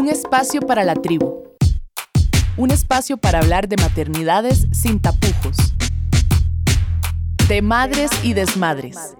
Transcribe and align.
Un 0.00 0.08
espacio 0.08 0.62
para 0.62 0.82
la 0.82 0.94
tribu. 0.94 1.44
Un 2.56 2.70
espacio 2.70 3.18
para 3.18 3.40
hablar 3.40 3.68
de 3.68 3.76
maternidades 3.76 4.66
sin 4.72 4.98
tapujos. 4.98 5.74
De 7.46 7.60
madres 7.60 8.10
y 8.24 8.32
desmadres. 8.32 9.14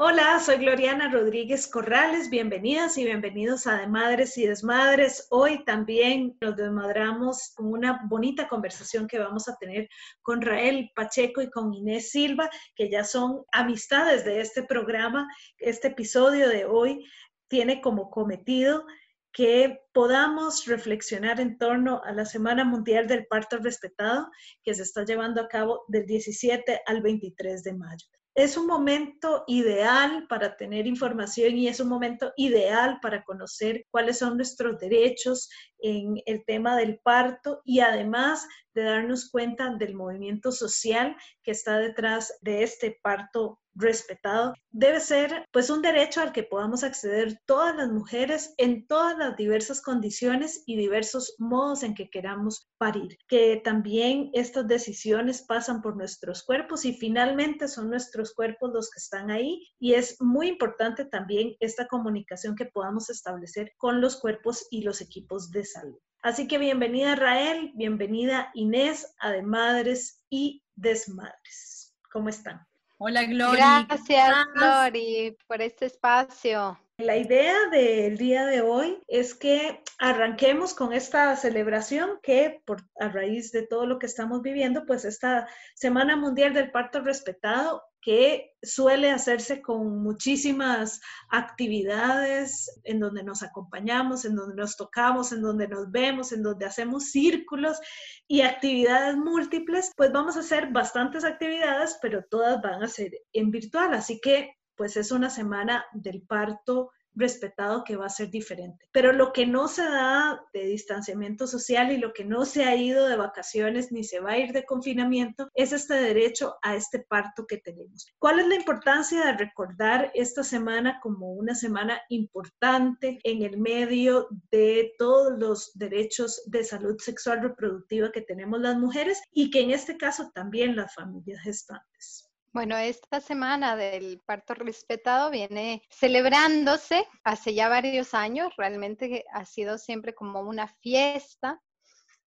Hola, 0.00 0.38
soy 0.40 0.58
Gloriana 0.58 1.10
Rodríguez 1.10 1.66
Corrales. 1.66 2.28
Bienvenidas 2.28 2.98
y 2.98 3.04
bienvenidos 3.04 3.66
a 3.66 3.78
De 3.78 3.86
Madres 3.86 4.36
y 4.36 4.46
Desmadres. 4.46 5.26
Hoy 5.30 5.64
también 5.64 6.36
nos 6.42 6.54
desmadramos 6.56 7.52
con 7.56 7.72
una 7.72 8.02
bonita 8.10 8.46
conversación 8.46 9.08
que 9.08 9.18
vamos 9.18 9.48
a 9.48 9.56
tener 9.56 9.88
con 10.20 10.42
Rael 10.42 10.92
Pacheco 10.94 11.40
y 11.40 11.50
con 11.50 11.72
Inés 11.72 12.10
Silva, 12.10 12.50
que 12.76 12.90
ya 12.90 13.04
son 13.04 13.42
amistades 13.52 14.26
de 14.26 14.42
este 14.42 14.62
programa. 14.62 15.26
Este 15.56 15.88
episodio 15.88 16.48
de 16.50 16.66
hoy 16.66 17.04
tiene 17.48 17.80
como 17.80 18.10
cometido 18.10 18.84
que 19.32 19.80
podamos 19.92 20.66
reflexionar 20.66 21.40
en 21.40 21.58
torno 21.58 22.02
a 22.04 22.12
la 22.12 22.24
Semana 22.24 22.64
Mundial 22.64 23.06
del 23.06 23.26
Parto 23.26 23.58
Respetado 23.58 24.30
que 24.62 24.74
se 24.74 24.82
está 24.82 25.04
llevando 25.04 25.40
a 25.40 25.48
cabo 25.48 25.84
del 25.88 26.06
17 26.06 26.80
al 26.86 27.02
23 27.02 27.62
de 27.62 27.74
mayo. 27.74 28.06
Es 28.34 28.56
un 28.56 28.68
momento 28.68 29.42
ideal 29.48 30.26
para 30.28 30.56
tener 30.56 30.86
información 30.86 31.56
y 31.56 31.66
es 31.66 31.80
un 31.80 31.88
momento 31.88 32.32
ideal 32.36 33.00
para 33.02 33.24
conocer 33.24 33.84
cuáles 33.90 34.18
son 34.18 34.36
nuestros 34.36 34.78
derechos 34.78 35.48
en 35.80 36.22
el 36.24 36.44
tema 36.44 36.76
del 36.76 37.00
parto 37.00 37.62
y 37.64 37.80
además 37.80 38.46
de 38.74 38.84
darnos 38.84 39.28
cuenta 39.30 39.74
del 39.74 39.96
movimiento 39.96 40.52
social 40.52 41.16
que 41.42 41.50
está 41.50 41.78
detrás 41.78 42.32
de 42.40 42.62
este 42.62 42.96
parto 43.02 43.58
respetado. 43.78 44.54
Debe 44.70 45.00
ser 45.00 45.46
pues 45.52 45.70
un 45.70 45.82
derecho 45.82 46.20
al 46.20 46.32
que 46.32 46.42
podamos 46.42 46.84
acceder 46.84 47.40
todas 47.46 47.74
las 47.76 47.88
mujeres 47.88 48.54
en 48.58 48.86
todas 48.86 49.16
las 49.16 49.36
diversas 49.36 49.80
condiciones 49.80 50.62
y 50.66 50.76
diversos 50.76 51.34
modos 51.38 51.82
en 51.82 51.94
que 51.94 52.10
queramos 52.10 52.68
parir. 52.76 53.16
Que 53.28 53.60
también 53.64 54.30
estas 54.32 54.66
decisiones 54.66 55.42
pasan 55.42 55.80
por 55.80 55.96
nuestros 55.96 56.42
cuerpos 56.42 56.84
y 56.84 56.92
finalmente 56.92 57.68
son 57.68 57.88
nuestros 57.88 58.34
cuerpos 58.34 58.72
los 58.72 58.90
que 58.90 58.98
están 58.98 59.30
ahí 59.30 59.66
y 59.78 59.94
es 59.94 60.20
muy 60.20 60.48
importante 60.48 61.04
también 61.04 61.54
esta 61.60 61.86
comunicación 61.86 62.56
que 62.56 62.66
podamos 62.66 63.10
establecer 63.10 63.72
con 63.76 64.00
los 64.00 64.16
cuerpos 64.16 64.66
y 64.70 64.82
los 64.82 65.00
equipos 65.00 65.50
de 65.50 65.64
salud. 65.64 65.98
Así 66.22 66.48
que 66.48 66.58
bienvenida 66.58 67.14
Rael, 67.14 67.72
bienvenida 67.76 68.50
Inés 68.54 69.14
a 69.20 69.30
De 69.30 69.42
Madres 69.42 70.24
y 70.28 70.64
Desmadres. 70.74 71.94
¿Cómo 72.10 72.28
están? 72.28 72.66
Hola 73.00 73.22
Gloria. 73.26 73.86
Gracias 73.88 74.34
Glory 74.54 75.36
por 75.46 75.62
este 75.62 75.86
espacio. 75.86 76.76
La 76.96 77.16
idea 77.16 77.54
del 77.70 78.18
día 78.18 78.44
de 78.44 78.60
hoy 78.60 79.00
es 79.06 79.36
que 79.36 79.84
arranquemos 80.00 80.74
con 80.74 80.92
esta 80.92 81.36
celebración 81.36 82.18
que 82.24 82.60
por, 82.64 82.82
a 82.98 83.08
raíz 83.08 83.52
de 83.52 83.64
todo 83.64 83.86
lo 83.86 84.00
que 84.00 84.06
estamos 84.06 84.42
viviendo, 84.42 84.84
pues 84.84 85.04
esta 85.04 85.46
Semana 85.76 86.16
Mundial 86.16 86.54
del 86.54 86.72
Parto 86.72 87.00
Respetado 87.00 87.84
que 88.08 88.54
suele 88.62 89.10
hacerse 89.10 89.60
con 89.60 90.02
muchísimas 90.02 90.98
actividades 91.28 92.80
en 92.84 93.00
donde 93.00 93.22
nos 93.22 93.42
acompañamos, 93.42 94.24
en 94.24 94.34
donde 94.34 94.56
nos 94.56 94.78
tocamos, 94.78 95.30
en 95.30 95.42
donde 95.42 95.68
nos 95.68 95.90
vemos, 95.90 96.32
en 96.32 96.42
donde 96.42 96.64
hacemos 96.64 97.10
círculos 97.10 97.78
y 98.26 98.40
actividades 98.40 99.14
múltiples, 99.14 99.92
pues 99.94 100.10
vamos 100.10 100.38
a 100.38 100.40
hacer 100.40 100.72
bastantes 100.72 101.22
actividades, 101.22 101.98
pero 102.00 102.24
todas 102.30 102.62
van 102.62 102.82
a 102.82 102.88
ser 102.88 103.12
en 103.34 103.50
virtual. 103.50 103.92
Así 103.92 104.18
que 104.22 104.54
pues 104.74 104.96
es 104.96 105.12
una 105.12 105.28
semana 105.28 105.84
del 105.92 106.22
parto 106.22 106.90
respetado 107.18 107.84
que 107.84 107.96
va 107.96 108.06
a 108.06 108.10
ser 108.10 108.30
diferente. 108.30 108.88
Pero 108.92 109.12
lo 109.12 109.32
que 109.32 109.46
no 109.46 109.68
se 109.68 109.82
da 109.82 110.40
de 110.52 110.66
distanciamiento 110.66 111.46
social 111.46 111.92
y 111.92 111.98
lo 111.98 112.12
que 112.12 112.24
no 112.24 112.44
se 112.44 112.64
ha 112.64 112.76
ido 112.76 113.06
de 113.06 113.16
vacaciones 113.16 113.92
ni 113.92 114.04
se 114.04 114.20
va 114.20 114.32
a 114.32 114.38
ir 114.38 114.52
de 114.52 114.64
confinamiento 114.64 115.48
es 115.54 115.72
este 115.72 115.94
derecho 115.94 116.56
a 116.62 116.76
este 116.76 117.00
parto 117.00 117.46
que 117.46 117.58
tenemos. 117.58 118.06
¿Cuál 118.18 118.40
es 118.40 118.46
la 118.46 118.54
importancia 118.54 119.24
de 119.24 119.32
recordar 119.32 120.10
esta 120.14 120.44
semana 120.44 120.98
como 121.02 121.32
una 121.32 121.54
semana 121.54 122.00
importante 122.08 123.18
en 123.24 123.42
el 123.42 123.58
medio 123.58 124.28
de 124.50 124.92
todos 124.98 125.38
los 125.38 125.72
derechos 125.74 126.42
de 126.46 126.64
salud 126.64 126.96
sexual 126.98 127.42
reproductiva 127.42 128.12
que 128.12 128.22
tenemos 128.22 128.60
las 128.60 128.78
mujeres 128.78 129.20
y 129.32 129.50
que 129.50 129.60
en 129.60 129.70
este 129.70 129.96
caso 129.96 130.30
también 130.34 130.76
las 130.76 130.94
familias 130.94 131.42
gestantes? 131.42 132.27
Bueno, 132.52 132.76
esta 132.78 133.20
semana 133.20 133.76
del 133.76 134.20
parto 134.24 134.54
respetado 134.54 135.30
viene 135.30 135.82
celebrándose 135.90 137.06
hace 137.22 137.54
ya 137.54 137.68
varios 137.68 138.14
años, 138.14 138.54
realmente 138.56 139.24
ha 139.32 139.44
sido 139.44 139.76
siempre 139.76 140.14
como 140.14 140.40
una 140.40 140.66
fiesta 140.66 141.60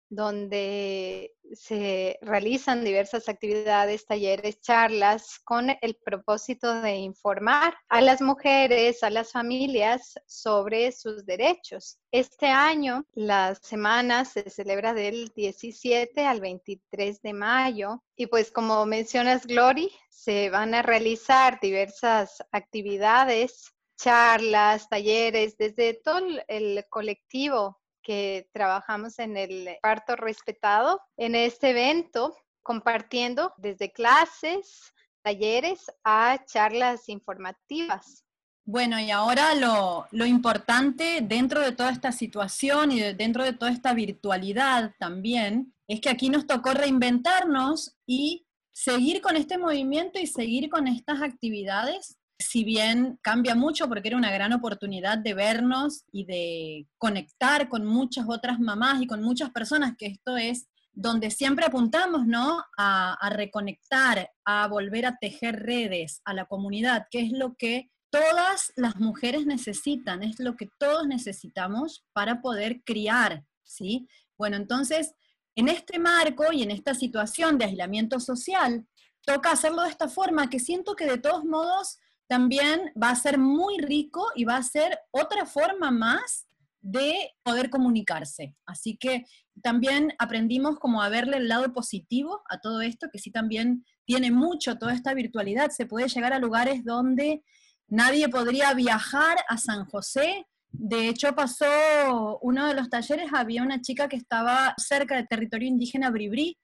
donde 0.10 1.34
se 1.54 2.18
realizan 2.22 2.84
diversas 2.84 3.30
actividades, 3.30 4.06
talleres, 4.06 4.62
charlas 4.62 5.40
con 5.44 5.70
el 5.82 5.96
propósito 5.96 6.82
de 6.82 6.96
informar 6.96 7.76
a 7.90 8.02
las 8.02 8.22
mujeres, 8.22 9.04
a 9.04 9.10
las 9.10 9.32
familias 9.32 10.16
sobre 10.26 10.92
sus 10.92 11.26
derechos. 11.26 12.00
Este 12.12 12.48
año 12.48 13.06
la 13.14 13.56
semana 13.56 14.26
se 14.26 14.50
celebra 14.50 14.94
del 14.94 15.32
17 15.36 16.26
al 16.26 16.42
23 16.42 17.22
de 17.22 17.34
mayo 17.34 18.04
y 18.16 18.28
pues 18.28 18.52
como 18.52 18.86
mencionas 18.86 19.46
Glory, 19.46 19.92
se 20.10 20.50
van 20.50 20.74
a 20.74 20.82
realizar 20.82 21.60
diversas 21.62 22.44
actividades 22.52 23.74
charlas, 23.98 24.88
talleres, 24.90 25.58
desde 25.58 25.96
todo 25.96 26.20
el 26.48 26.86
colectivo 26.90 27.80
que 28.08 28.48
trabajamos 28.54 29.20
en 29.20 29.36
el 29.36 29.68
parto 29.82 30.16
respetado 30.16 31.02
en 31.18 31.36
este 31.36 31.72
evento, 31.72 32.34
compartiendo 32.64 33.54
desde 33.58 33.92
clases, 33.92 34.94
talleres 35.22 35.92
a 36.06 36.40
charlas 36.46 37.10
informativas. 37.10 38.24
Bueno, 38.64 38.98
y 38.98 39.12
ahora 39.12 39.56
lo, 39.56 40.08
lo, 40.12 40.26
importante 40.26 41.20
dentro 41.22 41.60
de 41.60 41.74
toda 41.74 41.92
esta 41.92 42.14
situación 42.14 42.94
y 42.94 43.02
dentro 43.14 43.44
de 43.44 43.52
toda 43.52 43.72
esta 43.72 43.94
virtualidad 43.94 44.94
también, 45.00 45.74
es 45.86 46.00
que 46.00 46.10
aquí 46.10 46.30
nos 46.30 46.48
tocó 46.48 46.72
reinventarnos 46.72 47.98
y 48.06 48.48
seguir 48.72 49.20
con 49.20 49.36
este 49.36 49.58
movimiento 49.58 50.18
y 50.18 50.28
seguir 50.28 50.70
con 50.70 50.88
estas 50.88 51.22
actividades 51.22 52.17
si 52.40 52.64
bien 52.64 53.18
cambia 53.22 53.56
mucho 53.56 53.88
porque 53.88 54.10
era 54.10 54.18
una 54.18 54.32
gran 54.32 54.54
oportunidad 54.54 55.18
de 55.18 55.34
vernos 55.34 56.04
y 56.12 56.26
de 56.26 56.88
conectar 56.98 57.68
con 57.68 57.86
muchas 57.86 58.26
otras 58.28 58.60
mamás 58.60 59.02
y 59.02 59.08
con 59.08 59.24
muchas 59.24 59.50
personas, 59.50 59.96
que 59.98 60.08
esto 60.08 60.38
es 60.38 60.68
donde 60.94 61.30
siempre 61.30 61.66
apuntamos, 61.66 62.26
¿no? 62.26 62.64
A, 62.76 63.30
reconectar, 63.32 64.32
a 64.46 64.68
volver 64.68 65.06
a 65.06 65.18
tejer 65.18 65.58
redes, 65.64 66.22
a 66.26 66.34
la 66.34 66.46
comunidad, 66.46 67.06
que 67.12 67.22
es 67.22 67.32
lo 67.32 67.56
que 67.56 67.92
todas 68.10 68.72
las 68.76 68.96
mujeres 68.96 69.46
necesitan, 69.46 70.24
es 70.24 70.40
lo 70.40 70.56
que 70.56 70.70
todos 70.80 71.06
necesitamos 71.08 72.04
para 72.14 72.42
poder 72.42 72.82
criar, 72.84 73.44
¿sí? 73.64 74.08
Bueno, 74.38 74.58
entonces, 74.58 75.14
en 75.56 75.70
este 75.70 76.00
marco 76.00 76.52
y 76.52 76.64
en 76.64 76.72
esta 76.72 76.96
situación 76.96 77.60
de 77.60 77.66
aislamiento 77.66 78.20
social, 78.20 78.88
toca 79.24 79.52
hacerlo 79.52 79.84
de 79.84 79.90
esta 79.90 80.08
forma, 80.08 80.50
que 80.50 80.60
siento 80.60 80.96
que 80.96 81.06
de 81.06 81.20
todos 81.20 81.44
modos 81.44 82.00
también 82.28 82.92
va 83.02 83.10
a 83.10 83.16
ser 83.16 83.38
muy 83.38 83.78
rico 83.80 84.28
y 84.36 84.46
va 84.46 84.58
a 84.58 84.64
ser 84.64 85.00
otra 85.12 85.46
forma 85.46 85.92
más 85.92 86.48
de 86.82 87.32
poder 87.44 87.70
comunicarse. 87.70 88.56
Así 88.66 88.98
que 88.98 89.26
también 89.62 90.14
aprendimos 90.20 90.78
como 90.80 91.02
a 91.02 91.10
verle 91.10 91.38
el 91.38 91.48
lado 91.48 91.74
positivo 91.74 92.42
a 92.50 92.60
todo 92.60 92.82
esto, 92.82 93.08
que 93.12 93.20
sí 93.20 93.32
también 93.32 93.86
tiene 94.06 94.32
mucho 94.32 94.78
toda 94.78 94.94
esta 94.94 95.14
virtualidad. 95.14 95.72
Se 95.72 95.86
puede 95.86 96.08
llegar 96.08 96.34
a 96.34 96.40
lugares 96.40 96.86
donde 96.86 97.44
nadie 97.88 98.30
podría 98.30 98.74
viajar 98.74 99.38
a 99.50 99.58
San 99.58 99.86
José. 99.86 100.46
De 100.70 101.10
hecho, 101.10 101.34
pasó 101.34 102.40
uno 102.42 102.68
de 102.68 102.74
los 102.74 102.90
talleres, 102.90 103.32
había 103.34 103.64
una 103.64 103.82
chica 103.82 104.08
que 104.08 104.18
estaba 104.18 104.74
cerca 104.78 105.16
del 105.16 105.28
territorio 105.28 105.68
indígena 105.68 106.10
Bribri, 106.10 106.58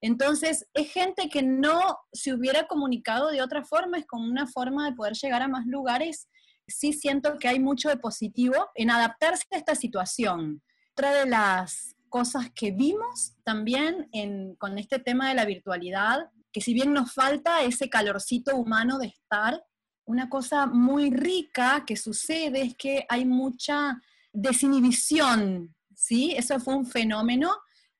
entonces, 0.00 0.66
es 0.74 0.92
gente 0.92 1.28
que 1.28 1.42
no 1.42 1.98
se 2.12 2.34
hubiera 2.34 2.66
comunicado 2.66 3.30
de 3.30 3.42
otra 3.42 3.64
forma, 3.64 3.98
es 3.98 4.06
como 4.06 4.24
una 4.24 4.46
forma 4.46 4.88
de 4.88 4.94
poder 4.94 5.14
llegar 5.14 5.42
a 5.42 5.48
más 5.48 5.66
lugares. 5.66 6.28
Sí 6.68 6.92
siento 6.92 7.38
que 7.38 7.48
hay 7.48 7.60
mucho 7.60 7.88
de 7.88 7.96
positivo 7.96 8.68
en 8.74 8.90
adaptarse 8.90 9.44
a 9.52 9.56
esta 9.56 9.74
situación. 9.74 10.62
Otra 10.92 11.12
de 11.12 11.26
las 11.26 11.96
cosas 12.08 12.50
que 12.54 12.70
vimos 12.70 13.34
también 13.42 14.08
con 14.58 14.78
este 14.78 14.98
tema 14.98 15.28
de 15.28 15.34
la 15.34 15.44
virtualidad, 15.44 16.30
que 16.52 16.60
si 16.60 16.72
bien 16.72 16.92
nos 16.92 17.12
falta 17.12 17.62
ese 17.62 17.88
calorcito 17.90 18.56
humano 18.56 18.98
de 18.98 19.06
estar, 19.06 19.62
una 20.04 20.28
cosa 20.28 20.66
muy 20.66 21.10
rica 21.10 21.84
que 21.86 21.96
sucede 21.96 22.62
es 22.62 22.76
que 22.76 23.06
hay 23.08 23.24
mucha 23.24 24.00
desinhibición, 24.32 25.74
¿sí? 25.94 26.32
Eso 26.36 26.60
fue 26.60 26.76
un 26.76 26.86
fenómeno 26.86 27.50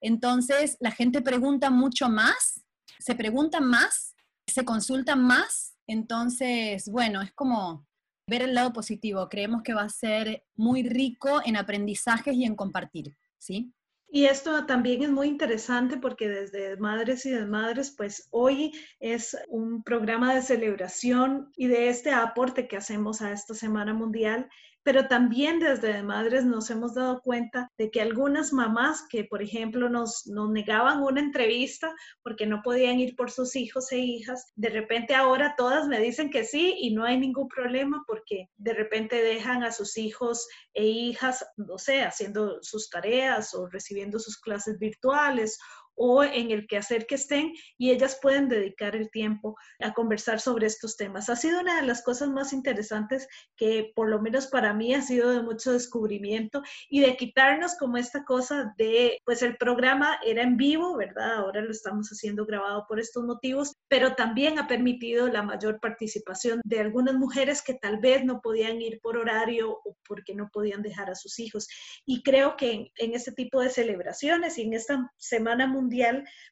entonces, 0.01 0.77
la 0.81 0.91
gente 0.91 1.23
pregunta 1.23 1.71
mucho 1.71 2.09
más, 2.09 2.65
se 2.99 3.15
pregunta 3.15 3.61
más, 3.61 4.15
se 4.47 4.65
consulta 4.65 5.17
más. 5.17 5.77
Entonces, 5.87 6.89
bueno, 6.89 7.23
es 7.23 7.33
como 7.33 7.87
ver 8.29 8.43
el 8.43 8.55
lado 8.55 8.73
positivo. 8.73 9.29
Creemos 9.29 9.63
que 9.63 9.75
va 9.75 9.83
a 9.83 9.89
ser 9.89 10.45
muy 10.57 10.83
rico 10.83 11.41
en 11.45 11.57
aprendizajes 11.57 12.35
y 12.35 12.45
en 12.45 12.57
compartir, 12.57 13.17
¿sí? 13.39 13.73
Y 14.09 14.27
esto 14.27 14.67
también 14.67 15.03
es 15.03 15.11
muy 15.11 15.27
interesante 15.29 15.97
porque 15.97 16.29
desde 16.29 16.77
Madres 16.77 17.27
y 17.27 17.31
Desmadres, 17.31 17.91
pues 17.91 18.29
hoy 18.31 18.73
es 19.01 19.37
un 19.49 19.83
programa 19.83 20.35
de 20.35 20.43
celebración 20.43 21.51
y 21.57 21.67
de 21.67 21.89
este 21.89 22.13
aporte 22.13 22.69
que 22.69 22.77
hacemos 22.77 23.21
a 23.21 23.33
esta 23.33 23.55
Semana 23.55 23.95
Mundial 23.95 24.49
pero 24.87 25.09
también 25.09 25.59
desde 25.59 26.01
Madres 26.05 26.45
nos 26.45 26.71
hemos 26.71 26.95
dado 26.95 27.21
cuenta 27.21 27.73
de 27.77 27.91
que 27.91 28.01
algunas 28.01 28.53
mamás 28.53 29.03
que, 29.11 29.25
por 29.25 29.43
ejemplo, 29.43 29.89
nos, 29.89 30.29
nos, 30.29 30.49
negaban 30.49 31.03
una 31.03 31.19
entrevista 31.21 31.93
porque 32.23 32.47
no 32.47 32.63
podían 32.63 33.01
ir 33.01 33.17
por 33.17 33.33
sus 33.33 33.57
hijos 33.57 33.91
e 33.91 33.99
hijas, 33.99 34.53
de 34.55 34.69
repente 34.69 35.17
ahora 35.17 35.57
todas 35.57 35.89
me 35.89 35.99
dicen 35.99 36.31
que 36.31 36.45
sí 36.45 36.77
y 36.79 36.95
no 36.95 37.05
hay 37.05 37.19
ningún 37.19 37.49
problema 37.49 38.05
porque 38.07 38.49
de 38.59 38.75
repente 38.75 39.21
dejan 39.21 39.65
a 39.65 39.73
sus 39.73 39.99
hijos 39.99 40.47
e 40.73 40.85
hijas, 40.87 41.45
no 41.57 41.79
sé, 41.79 42.03
haciendo 42.03 42.63
sus 42.63 42.89
tareas 42.89 43.55
o 43.55 43.67
recibiendo 43.67 44.21
sus 44.21 44.39
clases 44.39 44.79
virtuales 44.79 45.59
o 45.97 46.23
en 46.23 46.51
el 46.51 46.67
quehacer 46.67 47.07
que 47.07 47.17
estén 47.17 47.53
y 47.79 47.91
ellas 47.91 48.19
pueden 48.21 48.49
dedicar 48.49 48.95
el 48.95 49.11
tiempo 49.11 49.57
a 49.81 49.93
conversar 49.93 50.41
sobre 50.41 50.67
estos 50.67 50.97
temas. 50.97 51.29
Ha 51.29 51.37
sido 51.37 51.61
una 51.61 51.81
de 51.81 51.87
las 51.87 52.03
cosas 52.03 52.29
más 52.29 52.53
interesantes 52.53 53.27
que 53.57 53.93
por 53.95 54.09
lo 54.09 54.21
menos 54.21 54.47
para 54.47 54.73
mí 54.75 54.95
ha 54.95 55.03
sido 55.03 55.31
de 55.31 55.43
mucho 55.43 55.73
descubrimiento 55.73 56.63
y 56.89 57.01
de 57.01 57.17
quitarnos 57.17 57.77
como 57.77 57.97
esta 57.97 58.25
cosa 58.25 58.75
de, 58.77 59.19
pues 59.25 59.43
el 59.43 59.57
programa 59.57 60.19
era 60.25 60.43
en 60.43 60.57
vivo, 60.57 60.97
¿verdad? 60.97 61.37
Ahora 61.37 61.63
lo 61.63 61.71
estamos 61.71 62.09
haciendo 62.09 62.45
grabado 62.47 62.85
por 62.87 63.01
estos 63.01 63.25
motivos, 63.25 63.75
pero 63.89 64.15
también 64.15 64.59
ha 64.59 64.69
permitido 64.69 65.29
la 65.29 65.43
mayor 65.43 65.81
participación 65.81 66.61
de 66.65 66.81
algunas 66.81 67.15
mujeres 67.15 67.63
que 67.63 67.75
tal 67.75 67.99
vez 67.99 68.25
no 68.25 68.41
podían 68.41 68.81
ir 68.81 69.01
por 69.01 69.17
horario 69.17 69.71
o 69.85 69.97
porque 70.07 70.35
no 70.35 70.49
podían 70.53 70.83
dejar 70.83 71.11
a 71.11 71.15
sus 71.15 71.39
hijos. 71.39 71.69
Y 72.05 72.23
creo 72.23 72.57
que 72.57 72.73
en, 72.73 72.89
en 72.97 73.15
este 73.15 73.33
tipo 73.33 73.61
de 73.61 73.71
celebraciones 73.71 74.59
y 74.59 74.63
en 74.63 74.75
esta 74.75 75.11
Semana 75.17 75.67
Mundial, 75.67 75.86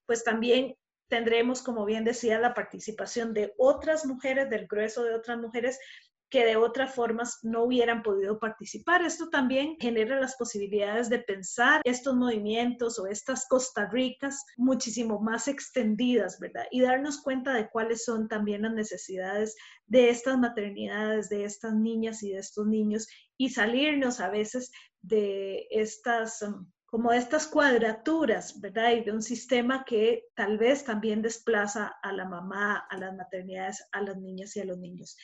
pues 0.06 0.24
también 0.24 0.76
tendremos, 1.08 1.62
como 1.62 1.84
bien 1.84 2.04
decía, 2.04 2.38
la 2.38 2.54
participación 2.54 3.34
de 3.34 3.54
otras 3.58 4.06
mujeres, 4.06 4.50
del 4.50 4.66
grueso 4.66 5.04
de 5.04 5.14
otras 5.14 5.38
mujeres 5.38 5.78
que 6.34 6.44
de 6.44 6.56
otras 6.56 6.92
formas 6.92 7.38
no 7.42 7.62
hubieran 7.62 8.02
podido 8.02 8.40
participar. 8.40 9.02
Esto 9.02 9.28
también 9.28 9.76
genera 9.78 10.18
las 10.18 10.34
posibilidades 10.34 11.08
de 11.08 11.20
pensar 11.20 11.80
estos 11.84 12.16
movimientos 12.16 12.98
o 12.98 13.06
estas 13.06 13.46
Costa 13.46 13.88
Ricas 13.88 14.44
muchísimo 14.56 15.20
más 15.20 15.46
extendidas, 15.46 16.40
¿verdad? 16.40 16.64
Y 16.72 16.80
darnos 16.80 17.22
cuenta 17.22 17.54
de 17.54 17.68
cuáles 17.70 18.04
son 18.04 18.26
también 18.26 18.62
las 18.62 18.72
necesidades 18.72 19.54
de 19.86 20.10
estas 20.10 20.36
maternidades, 20.36 21.28
de 21.28 21.44
estas 21.44 21.72
niñas 21.74 22.20
y 22.24 22.32
de 22.32 22.38
estos 22.38 22.66
niños 22.66 23.06
y 23.36 23.50
salirnos 23.50 24.18
a 24.18 24.28
veces 24.28 24.72
de 25.02 25.68
estas 25.70 26.42
um, 26.42 26.68
como 26.94 27.12
estas 27.12 27.48
cuadraturas, 27.48 28.60
¿verdad? 28.60 28.92
Y 28.92 29.00
de 29.00 29.10
un 29.10 29.20
sistema 29.20 29.84
que 29.84 30.28
tal 30.36 30.58
vez 30.58 30.84
también 30.84 31.22
desplaza 31.22 31.92
a 32.00 32.12
la 32.12 32.24
mamá, 32.24 32.86
a 32.88 32.96
las 32.96 33.12
maternidades, 33.16 33.84
a 33.90 34.00
las 34.00 34.16
niñas 34.16 34.54
y 34.54 34.60
a 34.60 34.64
los 34.64 34.78
niños. 34.78 35.16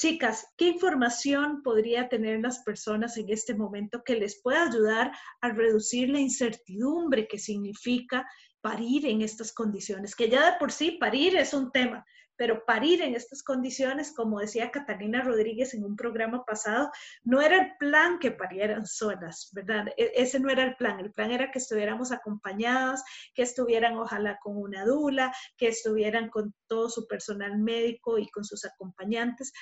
Chicas, 0.00 0.46
¿qué 0.56 0.68
información 0.68 1.62
podría 1.62 2.08
tener 2.08 2.40
las 2.40 2.60
personas 2.60 3.18
en 3.18 3.28
este 3.28 3.54
momento 3.54 4.02
que 4.02 4.14
les 4.14 4.40
pueda 4.40 4.66
ayudar 4.66 5.12
a 5.42 5.50
reducir 5.50 6.08
la 6.08 6.20
incertidumbre 6.20 7.28
que 7.28 7.38
significa 7.38 8.26
parir 8.62 9.04
en 9.04 9.20
estas 9.20 9.52
condiciones? 9.52 10.16
Que 10.16 10.30
ya 10.30 10.52
de 10.52 10.58
por 10.58 10.72
sí 10.72 10.92
parir 10.92 11.36
es 11.36 11.52
un 11.52 11.70
tema, 11.70 12.02
pero 12.36 12.64
parir 12.64 13.02
en 13.02 13.14
estas 13.14 13.42
condiciones, 13.42 14.12
como 14.14 14.40
decía 14.40 14.70
Catalina 14.70 15.22
Rodríguez 15.22 15.74
en 15.74 15.84
un 15.84 15.96
programa 15.96 16.44
pasado, 16.44 16.90
no 17.22 17.40
era 17.40 17.56
el 17.58 17.76
plan 17.78 18.18
que 18.18 18.30
parieran 18.30 18.86
solas, 18.86 19.50
¿verdad? 19.52 19.88
E-, 19.96 20.12
ese 20.16 20.40
no 20.40 20.50
era 20.50 20.64
el 20.64 20.76
plan, 20.76 21.00
el 21.00 21.12
plan 21.12 21.30
era 21.30 21.50
que 21.50 21.58
estuviéramos 21.58 22.12
acompañadas, 22.12 23.04
que 23.34 23.42
estuvieran 23.42 23.96
ojalá 23.96 24.38
con 24.42 24.56
una 24.56 24.84
dula, 24.84 25.34
que 25.56 25.68
estuvieran 25.68 26.28
con 26.28 26.54
todo 26.66 26.88
su 26.88 27.06
personal 27.06 27.58
médico 27.58 28.18
y 28.18 28.28
con 28.28 28.44
sus 28.44 28.64
acompañantes. 28.64 29.52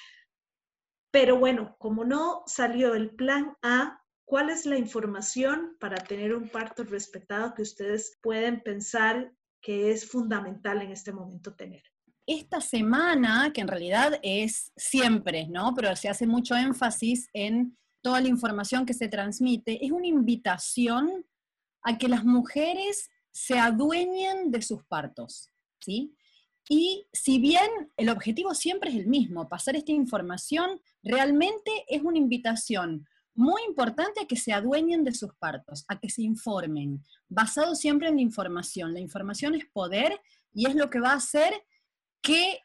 Pero 1.10 1.38
bueno, 1.38 1.76
como 1.78 2.04
no 2.04 2.42
salió 2.46 2.94
el 2.94 3.10
plan 3.14 3.54
A, 3.62 4.00
¿cuál 4.24 4.48
es 4.48 4.64
la 4.64 4.78
información 4.78 5.76
para 5.78 6.02
tener 6.02 6.34
un 6.34 6.48
parto 6.48 6.84
respetado 6.84 7.52
que 7.52 7.62
ustedes 7.62 8.18
pueden 8.22 8.62
pensar 8.62 9.30
que 9.60 9.92
es 9.92 10.10
fundamental 10.10 10.80
en 10.80 10.90
este 10.90 11.12
momento 11.12 11.54
tener? 11.54 11.82
Esta 12.26 12.60
semana, 12.60 13.52
que 13.52 13.60
en 13.60 13.68
realidad 13.68 14.18
es 14.22 14.72
siempre, 14.76 15.48
¿no? 15.48 15.74
Pero 15.74 15.94
se 15.96 16.08
hace 16.08 16.26
mucho 16.26 16.56
énfasis 16.56 17.28
en 17.32 17.76
toda 18.02 18.20
la 18.20 18.28
información 18.28 18.84
que 18.84 18.94
se 18.94 19.08
transmite, 19.08 19.84
es 19.84 19.92
una 19.92 20.06
invitación 20.06 21.24
a 21.82 21.98
que 21.98 22.08
las 22.08 22.24
mujeres 22.24 23.10
se 23.30 23.58
adueñen 23.58 24.50
de 24.50 24.62
sus 24.62 24.84
partos, 24.84 25.48
¿sí? 25.80 26.14
Y 26.68 27.06
si 27.12 27.38
bien 27.38 27.68
el 27.96 28.08
objetivo 28.08 28.54
siempre 28.54 28.90
es 28.90 28.96
el 28.96 29.06
mismo, 29.06 29.48
pasar 29.48 29.76
esta 29.76 29.92
información, 29.92 30.80
realmente 31.02 31.70
es 31.88 32.02
una 32.02 32.18
invitación 32.18 33.06
muy 33.34 33.62
importante 33.66 34.20
a 34.20 34.26
que 34.26 34.36
se 34.36 34.52
adueñen 34.52 35.04
de 35.04 35.14
sus 35.14 35.34
partos, 35.34 35.84
a 35.88 35.98
que 35.98 36.10
se 36.10 36.22
informen, 36.22 37.02
basado 37.28 37.74
siempre 37.74 38.08
en 38.08 38.16
la 38.16 38.22
información. 38.22 38.92
La 38.92 39.00
información 39.00 39.54
es 39.54 39.64
poder 39.72 40.20
y 40.52 40.66
es 40.66 40.74
lo 40.74 40.90
que 40.90 41.00
va 41.00 41.12
a 41.12 41.16
hacer 41.16 41.52
que 42.22 42.60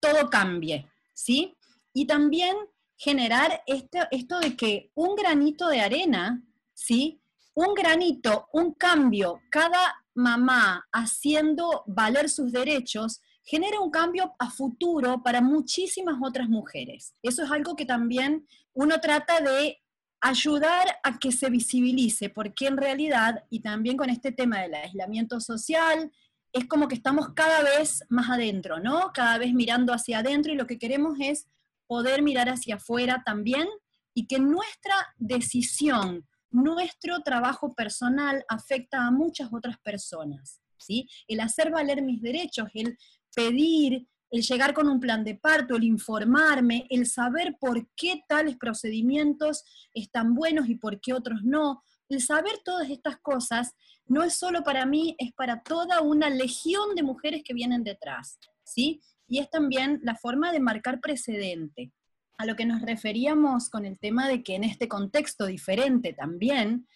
todo 0.00 0.28
cambie, 0.30 0.86
¿sí? 1.12 1.54
Y 1.92 2.06
también 2.06 2.56
generar 2.96 3.62
este, 3.66 4.00
esto 4.10 4.40
de 4.40 4.56
que 4.56 4.90
un 4.94 5.14
granito 5.14 5.68
de 5.68 5.80
arena, 5.80 6.42
¿sí? 6.74 7.20
Un 7.54 7.74
granito, 7.74 8.48
un 8.52 8.72
cambio, 8.74 9.40
cada 9.50 10.04
mamá 10.14 10.86
haciendo 10.92 11.84
valer 11.86 12.28
sus 12.28 12.52
derechos, 12.52 13.20
genera 13.44 13.80
un 13.80 13.90
cambio 13.90 14.34
a 14.38 14.50
futuro 14.50 15.22
para 15.22 15.40
muchísimas 15.40 16.16
otras 16.22 16.48
mujeres. 16.48 17.14
Eso 17.22 17.44
es 17.44 17.50
algo 17.50 17.76
que 17.76 17.86
también 17.86 18.46
uno 18.72 19.00
trata 19.00 19.40
de 19.40 19.78
ayudar 20.20 20.98
a 21.04 21.18
que 21.18 21.30
se 21.30 21.48
visibilice, 21.50 22.28
porque 22.30 22.66
en 22.66 22.76
realidad, 22.76 23.44
y 23.50 23.60
también 23.60 23.96
con 23.96 24.10
este 24.10 24.32
tema 24.32 24.60
del 24.60 24.74
aislamiento 24.74 25.40
social, 25.40 26.10
es 26.56 26.66
como 26.66 26.88
que 26.88 26.94
estamos 26.94 27.34
cada 27.34 27.62
vez 27.62 28.02
más 28.08 28.30
adentro, 28.30 28.80
¿no? 28.80 29.12
Cada 29.12 29.36
vez 29.36 29.52
mirando 29.52 29.92
hacia 29.92 30.20
adentro 30.20 30.52
y 30.52 30.56
lo 30.56 30.66
que 30.66 30.78
queremos 30.78 31.18
es 31.20 31.46
poder 31.86 32.22
mirar 32.22 32.48
hacia 32.48 32.76
afuera 32.76 33.22
también 33.26 33.68
y 34.14 34.26
que 34.26 34.38
nuestra 34.38 34.94
decisión, 35.18 36.26
nuestro 36.50 37.20
trabajo 37.20 37.74
personal 37.74 38.42
afecta 38.48 39.06
a 39.06 39.10
muchas 39.10 39.52
otras 39.52 39.76
personas, 39.80 40.62
¿sí? 40.78 41.06
El 41.28 41.40
hacer 41.40 41.70
valer 41.70 42.00
mis 42.00 42.22
derechos, 42.22 42.70
el 42.72 42.96
pedir, 43.34 44.08
el 44.30 44.40
llegar 44.40 44.72
con 44.72 44.88
un 44.88 44.98
plan 44.98 45.24
de 45.24 45.34
parto, 45.34 45.76
el 45.76 45.84
informarme, 45.84 46.86
el 46.88 47.06
saber 47.06 47.56
por 47.60 47.86
qué 47.94 48.22
tales 48.26 48.56
procedimientos 48.56 49.62
están 49.92 50.34
buenos 50.34 50.70
y 50.70 50.76
por 50.76 51.02
qué 51.02 51.12
otros 51.12 51.42
no, 51.44 51.82
el 52.08 52.22
saber 52.22 52.54
todas 52.64 52.88
estas 52.88 53.18
cosas 53.18 53.74
no 54.06 54.22
es 54.22 54.34
solo 54.36 54.62
para 54.62 54.86
mí, 54.86 55.16
es 55.18 55.32
para 55.32 55.62
toda 55.62 56.00
una 56.00 56.30
legión 56.30 56.94
de 56.94 57.02
mujeres 57.02 57.42
que 57.44 57.54
vienen 57.54 57.84
detrás, 57.84 58.38
¿sí? 58.64 59.00
Y 59.28 59.38
es 59.38 59.50
también 59.50 60.00
la 60.02 60.14
forma 60.14 60.52
de 60.52 60.60
marcar 60.60 61.00
precedente. 61.00 61.92
A 62.38 62.46
lo 62.46 62.54
que 62.54 62.66
nos 62.66 62.82
referíamos 62.82 63.70
con 63.70 63.84
el 63.86 63.98
tema 63.98 64.28
de 64.28 64.42
que 64.42 64.54
en 64.54 64.64
este 64.64 64.88
contexto 64.88 65.46
diferente 65.46 66.12
también, 66.12 66.86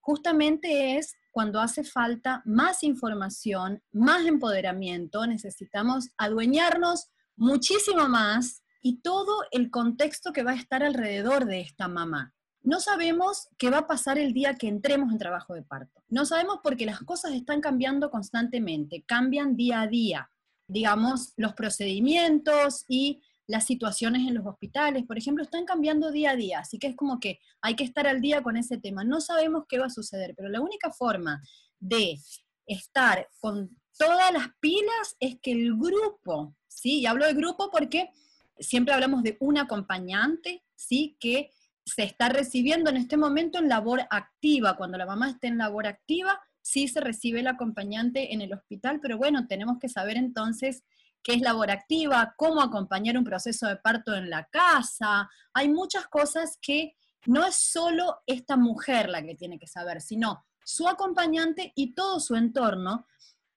justamente 0.00 0.96
es 0.96 1.14
cuando 1.30 1.60
hace 1.60 1.82
falta 1.82 2.42
más 2.44 2.82
información, 2.82 3.82
más 3.92 4.24
empoderamiento, 4.24 5.26
necesitamos 5.26 6.10
adueñarnos 6.16 7.10
muchísimo 7.36 8.08
más 8.08 8.62
y 8.80 9.00
todo 9.00 9.44
el 9.50 9.70
contexto 9.70 10.32
que 10.32 10.44
va 10.44 10.52
a 10.52 10.56
estar 10.56 10.84
alrededor 10.84 11.46
de 11.46 11.60
esta 11.60 11.88
mamá. 11.88 12.33
No 12.64 12.80
sabemos 12.80 13.48
qué 13.58 13.68
va 13.68 13.80
a 13.80 13.86
pasar 13.86 14.16
el 14.16 14.32
día 14.32 14.54
que 14.54 14.68
entremos 14.68 15.12
en 15.12 15.18
trabajo 15.18 15.52
de 15.52 15.62
parto. 15.62 16.02
No 16.08 16.24
sabemos 16.24 16.60
porque 16.62 16.86
las 16.86 17.00
cosas 17.00 17.32
están 17.32 17.60
cambiando 17.60 18.10
constantemente, 18.10 19.04
cambian 19.06 19.54
día 19.54 19.82
a 19.82 19.86
día. 19.86 20.30
Digamos, 20.66 21.34
los 21.36 21.52
procedimientos 21.52 22.86
y 22.88 23.20
las 23.46 23.66
situaciones 23.66 24.26
en 24.26 24.34
los 24.34 24.46
hospitales, 24.46 25.04
por 25.04 25.18
ejemplo, 25.18 25.44
están 25.44 25.66
cambiando 25.66 26.10
día 26.10 26.30
a 26.30 26.36
día, 26.36 26.60
así 26.60 26.78
que 26.78 26.86
es 26.86 26.96
como 26.96 27.20
que 27.20 27.38
hay 27.60 27.76
que 27.76 27.84
estar 27.84 28.06
al 28.06 28.22
día 28.22 28.42
con 28.42 28.56
ese 28.56 28.78
tema. 28.78 29.04
No 29.04 29.20
sabemos 29.20 29.64
qué 29.68 29.78
va 29.78 29.86
a 29.86 29.90
suceder, 29.90 30.34
pero 30.34 30.48
la 30.48 30.62
única 30.62 30.90
forma 30.90 31.42
de 31.78 32.18
estar 32.64 33.28
con 33.40 33.78
todas 33.98 34.32
las 34.32 34.48
pilas 34.60 35.16
es 35.20 35.38
que 35.42 35.52
el 35.52 35.76
grupo, 35.76 36.56
¿sí? 36.66 37.00
Y 37.00 37.06
hablo 37.06 37.26
de 37.26 37.34
grupo 37.34 37.70
porque 37.70 38.10
siempre 38.58 38.94
hablamos 38.94 39.22
de 39.22 39.36
un 39.40 39.58
acompañante, 39.58 40.64
¿sí? 40.74 41.18
Que 41.20 41.50
se 41.84 42.02
está 42.02 42.28
recibiendo 42.28 42.90
en 42.90 42.96
este 42.96 43.16
momento 43.16 43.58
en 43.58 43.68
labor 43.68 44.06
activa. 44.10 44.76
Cuando 44.76 44.98
la 44.98 45.06
mamá 45.06 45.30
esté 45.30 45.48
en 45.48 45.58
labor 45.58 45.86
activa, 45.86 46.40
sí 46.62 46.88
se 46.88 47.00
recibe 47.00 47.40
el 47.40 47.46
acompañante 47.46 48.32
en 48.32 48.40
el 48.40 48.54
hospital, 48.54 49.00
pero 49.00 49.18
bueno, 49.18 49.46
tenemos 49.46 49.78
que 49.78 49.88
saber 49.88 50.16
entonces 50.16 50.82
qué 51.22 51.34
es 51.34 51.40
labor 51.40 51.70
activa, 51.70 52.34
cómo 52.36 52.62
acompañar 52.62 53.18
un 53.18 53.24
proceso 53.24 53.66
de 53.66 53.76
parto 53.76 54.14
en 54.14 54.30
la 54.30 54.44
casa. 54.44 55.28
Hay 55.52 55.68
muchas 55.68 56.06
cosas 56.08 56.58
que 56.60 56.96
no 57.26 57.44
es 57.46 57.56
solo 57.56 58.22
esta 58.26 58.56
mujer 58.56 59.08
la 59.08 59.22
que 59.22 59.34
tiene 59.34 59.58
que 59.58 59.66
saber, 59.66 60.00
sino 60.00 60.44
su 60.64 60.88
acompañante 60.88 61.72
y 61.74 61.94
todo 61.94 62.20
su 62.20 62.36
entorno, 62.36 63.06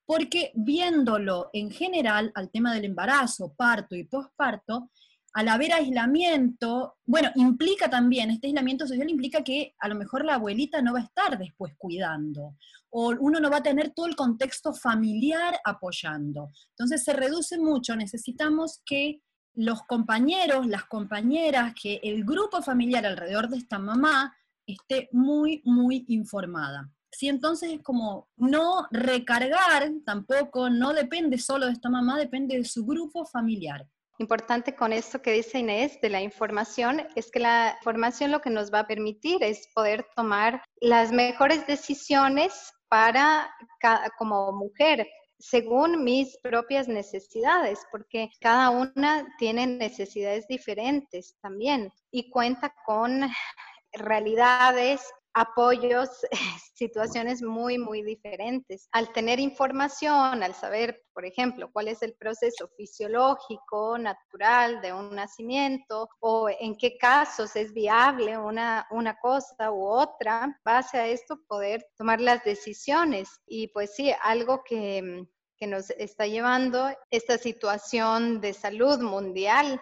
porque 0.05 0.51
viéndolo 0.55 1.49
en 1.53 1.71
general 1.71 2.31
al 2.35 2.49
tema 2.49 2.73
del 2.73 2.85
embarazo, 2.85 3.53
parto 3.53 3.95
y 3.95 4.03
posparto, 4.05 4.89
al 5.37 5.49
haber 5.49 5.71
aislamiento, 5.71 6.95
bueno, 7.05 7.29
implica 7.35 7.91
también, 7.91 8.31
este 8.31 8.47
aislamiento 8.47 8.87
social 8.87 9.07
implica 9.07 9.43
que 9.43 9.75
a 9.77 9.87
lo 9.87 9.93
mejor 9.93 10.25
la 10.25 10.33
abuelita 10.33 10.81
no 10.81 10.93
va 10.93 10.99
a 10.99 11.03
estar 11.03 11.37
después 11.37 11.75
cuidando, 11.77 12.55
o 12.89 13.09
uno 13.19 13.39
no 13.39 13.51
va 13.51 13.57
a 13.57 13.61
tener 13.61 13.91
todo 13.91 14.07
el 14.07 14.15
contexto 14.15 14.73
familiar 14.73 15.59
apoyando. 15.63 16.49
Entonces 16.69 17.03
se 17.03 17.13
reduce 17.13 17.59
mucho, 17.59 17.95
necesitamos 17.95 18.81
que 18.83 19.21
los 19.53 19.83
compañeros, 19.83 20.65
las 20.65 20.85
compañeras, 20.85 21.75
que 21.79 21.99
el 22.01 22.25
grupo 22.25 22.63
familiar 22.63 23.05
alrededor 23.05 23.47
de 23.47 23.57
esta 23.57 23.77
mamá 23.77 24.35
esté 24.65 25.07
muy, 25.11 25.61
muy 25.65 26.03
informada. 26.07 26.91
Sí, 27.11 27.27
entonces 27.29 27.73
es 27.73 27.83
como 27.83 28.27
no 28.37 28.87
recargar 28.89 29.91
tampoco, 30.03 30.71
no 30.71 30.95
depende 30.95 31.37
solo 31.37 31.67
de 31.67 31.73
esta 31.73 31.91
mamá, 31.91 32.17
depende 32.17 32.57
de 32.57 32.65
su 32.65 32.87
grupo 32.87 33.23
familiar. 33.23 33.87
Importante 34.19 34.75
con 34.75 34.93
esto 34.93 35.21
que 35.21 35.31
dice 35.31 35.59
Inés 35.59 36.01
de 36.01 36.09
la 36.09 36.21
información 36.21 37.07
es 37.15 37.29
que 37.29 37.39
la 37.39 37.75
información 37.77 38.31
lo 38.31 38.41
que 38.41 38.49
nos 38.49 38.73
va 38.73 38.79
a 38.79 38.87
permitir 38.87 39.43
es 39.43 39.67
poder 39.75 40.07
tomar 40.15 40.63
las 40.81 41.11
mejores 41.11 41.67
decisiones 41.67 42.73
para 42.89 43.49
como 44.17 44.51
mujer 44.53 45.07
según 45.39 46.03
mis 46.03 46.37
propias 46.39 46.87
necesidades, 46.87 47.79
porque 47.91 48.29
cada 48.41 48.69
una 48.71 49.27
tiene 49.37 49.67
necesidades 49.67 50.47
diferentes 50.47 51.37
también 51.41 51.91
y 52.11 52.29
cuenta 52.31 52.73
con 52.85 53.21
realidades 53.93 55.01
apoyos, 55.37 56.09
situaciones 56.73 57.43
muy, 57.43 57.77
muy 57.77 58.01
diferentes. 58.01 58.87
Al 58.91 59.13
tener 59.13 59.39
información, 59.39 60.41
al 60.41 60.55
saber, 60.55 61.03
por 61.13 61.25
ejemplo, 61.25 61.69
cuál 61.71 61.87
es 61.87 62.01
el 62.01 62.15
proceso 62.15 62.67
fisiológico, 62.75 63.99
natural 63.99 64.81
de 64.81 64.93
un 64.93 65.15
nacimiento 65.15 66.09
o 66.19 66.49
en 66.49 66.75
qué 66.75 66.97
casos 66.97 67.55
es 67.55 67.71
viable 67.71 68.37
una, 68.37 68.87
una 68.89 69.15
cosa 69.19 69.71
u 69.71 69.85
otra, 69.85 70.59
base 70.65 70.97
a 70.97 71.07
esto 71.07 71.39
poder 71.47 71.85
tomar 71.95 72.19
las 72.19 72.43
decisiones. 72.43 73.29
Y 73.45 73.67
pues 73.67 73.93
sí, 73.95 74.11
algo 74.23 74.63
que, 74.63 75.23
que 75.55 75.67
nos 75.67 75.91
está 75.91 76.25
llevando 76.25 76.89
esta 77.11 77.37
situación 77.37 78.41
de 78.41 78.53
salud 78.53 78.99
mundial 79.01 79.79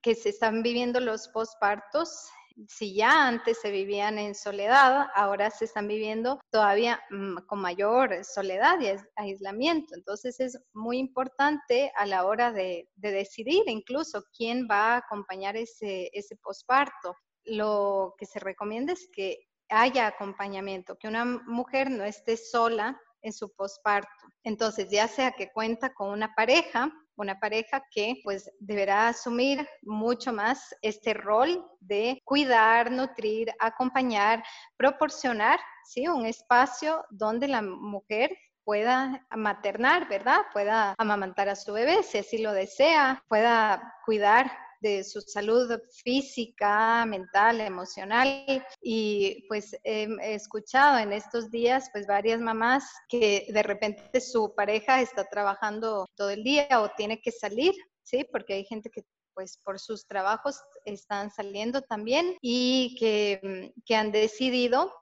que 0.00 0.14
se 0.14 0.30
están 0.30 0.62
viviendo 0.62 1.00
los 1.00 1.28
pospartos 1.28 2.30
si 2.66 2.94
ya 2.94 3.28
antes 3.28 3.60
se 3.60 3.70
vivían 3.70 4.18
en 4.18 4.34
soledad, 4.34 5.06
ahora 5.14 5.50
se 5.50 5.66
están 5.66 5.86
viviendo 5.86 6.40
todavía 6.50 7.00
mm, 7.10 7.46
con 7.46 7.60
mayor 7.60 8.24
soledad 8.24 8.80
y 8.80 8.88
aislamiento. 9.16 9.94
Entonces 9.94 10.40
es 10.40 10.58
muy 10.72 10.98
importante 10.98 11.92
a 11.96 12.06
la 12.06 12.24
hora 12.24 12.52
de, 12.52 12.88
decidir 12.96 13.62
incluso 13.66 14.24
quién 14.36 14.66
va 14.70 14.94
a 14.94 14.96
acompañar 14.98 15.56
ese, 15.56 16.10
ese 16.12 16.36
posparto. 16.36 17.14
Lo 17.44 18.14
que 18.18 18.26
se 18.26 18.40
recomienda 18.40 18.92
es 18.92 19.08
que 19.12 19.38
haya 19.68 20.06
acompañamiento, 20.06 20.96
que 20.96 21.08
una 21.08 21.24
mujer 21.24 21.90
no 21.90 22.04
esté 22.04 22.36
sola 22.36 22.98
en 23.22 23.32
su 23.32 23.52
posparto. 23.52 24.08
Entonces, 24.44 24.88
ya 24.90 25.08
sea 25.08 25.32
que 25.32 25.50
cuenta 25.52 25.92
con 25.92 26.10
una 26.10 26.34
pareja 26.34 26.92
una 27.18 27.38
pareja 27.38 27.84
que 27.90 28.20
pues 28.22 28.50
deberá 28.60 29.08
asumir 29.08 29.68
mucho 29.82 30.32
más 30.32 30.74
este 30.82 31.14
rol 31.14 31.64
de 31.80 32.20
cuidar, 32.24 32.90
nutrir, 32.90 33.52
acompañar, 33.58 34.42
proporcionar, 34.76 35.58
¿sí? 35.84 36.06
Un 36.06 36.26
espacio 36.26 37.04
donde 37.10 37.48
la 37.48 37.60
mujer 37.60 38.36
pueda 38.64 39.26
maternar, 39.36 40.08
¿verdad? 40.08 40.42
Pueda 40.52 40.94
amamantar 40.98 41.48
a 41.48 41.56
su 41.56 41.72
bebé 41.72 42.02
si 42.02 42.18
así 42.18 42.38
lo 42.38 42.52
desea, 42.52 43.22
pueda 43.28 43.94
cuidar 44.04 44.50
de 44.80 45.04
su 45.04 45.20
salud 45.20 45.80
física, 46.04 47.04
mental, 47.06 47.60
emocional. 47.60 48.64
Y 48.82 49.44
pues 49.48 49.76
he 49.84 50.08
escuchado 50.20 50.98
en 50.98 51.12
estos 51.12 51.50
días 51.50 51.88
pues 51.92 52.06
varias 52.06 52.40
mamás 52.40 52.84
que 53.08 53.46
de 53.52 53.62
repente 53.62 54.20
su 54.20 54.54
pareja 54.54 55.00
está 55.00 55.24
trabajando 55.24 56.06
todo 56.16 56.30
el 56.30 56.42
día 56.42 56.68
o 56.80 56.90
tiene 56.96 57.20
que 57.20 57.32
salir, 57.32 57.74
¿sí? 58.02 58.24
Porque 58.30 58.54
hay 58.54 58.64
gente 58.64 58.90
que 58.90 59.04
pues 59.34 59.58
por 59.64 59.78
sus 59.78 60.04
trabajos 60.04 60.60
están 60.84 61.30
saliendo 61.30 61.80
también 61.82 62.36
y 62.40 62.96
que, 62.98 63.72
que 63.86 63.94
han 63.94 64.10
decidido 64.10 64.92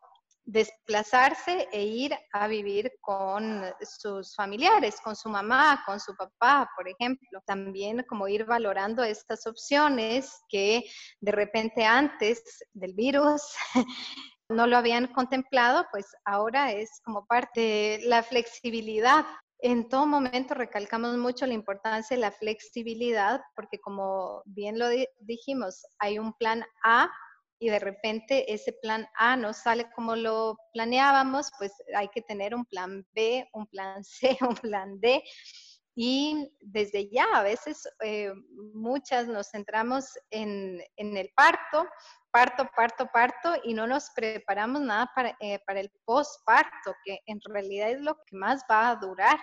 desplazarse 0.46 1.68
e 1.72 1.84
ir 1.84 2.16
a 2.32 2.46
vivir 2.46 2.92
con 3.00 3.64
sus 3.82 4.34
familiares, 4.34 5.00
con 5.02 5.16
su 5.16 5.28
mamá, 5.28 5.82
con 5.84 5.98
su 5.98 6.14
papá, 6.14 6.70
por 6.76 6.88
ejemplo. 6.88 7.40
También 7.44 8.04
como 8.08 8.28
ir 8.28 8.44
valorando 8.44 9.02
estas 9.02 9.46
opciones 9.46 10.32
que 10.48 10.84
de 11.20 11.32
repente 11.32 11.84
antes 11.84 12.42
del 12.72 12.94
virus 12.94 13.42
no 14.48 14.66
lo 14.68 14.76
habían 14.76 15.08
contemplado, 15.08 15.84
pues 15.90 16.06
ahora 16.24 16.72
es 16.72 17.00
como 17.04 17.26
parte 17.26 17.60
de 17.60 18.00
la 18.04 18.22
flexibilidad. 18.22 19.26
En 19.58 19.88
todo 19.88 20.06
momento 20.06 20.54
recalcamos 20.54 21.16
mucho 21.16 21.44
la 21.46 21.54
importancia 21.54 22.16
de 22.16 22.20
la 22.20 22.30
flexibilidad 22.30 23.40
porque 23.56 23.80
como 23.80 24.42
bien 24.44 24.78
lo 24.78 24.86
dijimos, 25.18 25.84
hay 25.98 26.20
un 26.20 26.34
plan 26.34 26.64
A 26.84 27.10
y 27.58 27.68
de 27.68 27.78
repente 27.78 28.52
ese 28.52 28.72
plan 28.72 29.06
A 29.16 29.36
no 29.36 29.52
sale 29.52 29.90
como 29.94 30.14
lo 30.16 30.56
planeábamos, 30.72 31.50
pues 31.58 31.72
hay 31.94 32.08
que 32.08 32.22
tener 32.22 32.54
un 32.54 32.64
plan 32.66 33.06
B, 33.14 33.48
un 33.52 33.66
plan 33.66 34.04
C, 34.04 34.36
un 34.48 34.54
plan 34.54 35.00
D. 35.00 35.22
Y 35.98 36.52
desde 36.60 37.08
ya, 37.08 37.24
a 37.32 37.42
veces 37.42 37.88
eh, 38.04 38.30
muchas 38.74 39.28
nos 39.28 39.48
centramos 39.50 40.04
en, 40.28 40.82
el 40.98 41.32
parto, 41.34 41.86
parto, 42.30 42.68
parto, 42.76 43.06
parto, 43.10 43.54
y 43.64 43.72
no 43.72 43.86
nos 43.86 44.10
preparamos 44.10 44.82
nada 44.82 45.10
para, 45.14 45.34
eh, 45.40 45.58
para 45.66 45.80
el 45.80 45.90
posparto, 46.04 46.94
que 47.02 47.20
en 47.24 47.40
realidad 47.40 47.92
es 47.92 48.00
lo 48.02 48.14
que 48.26 48.36
más 48.36 48.62
va 48.70 48.90
a 48.90 48.96
durar, 48.96 49.40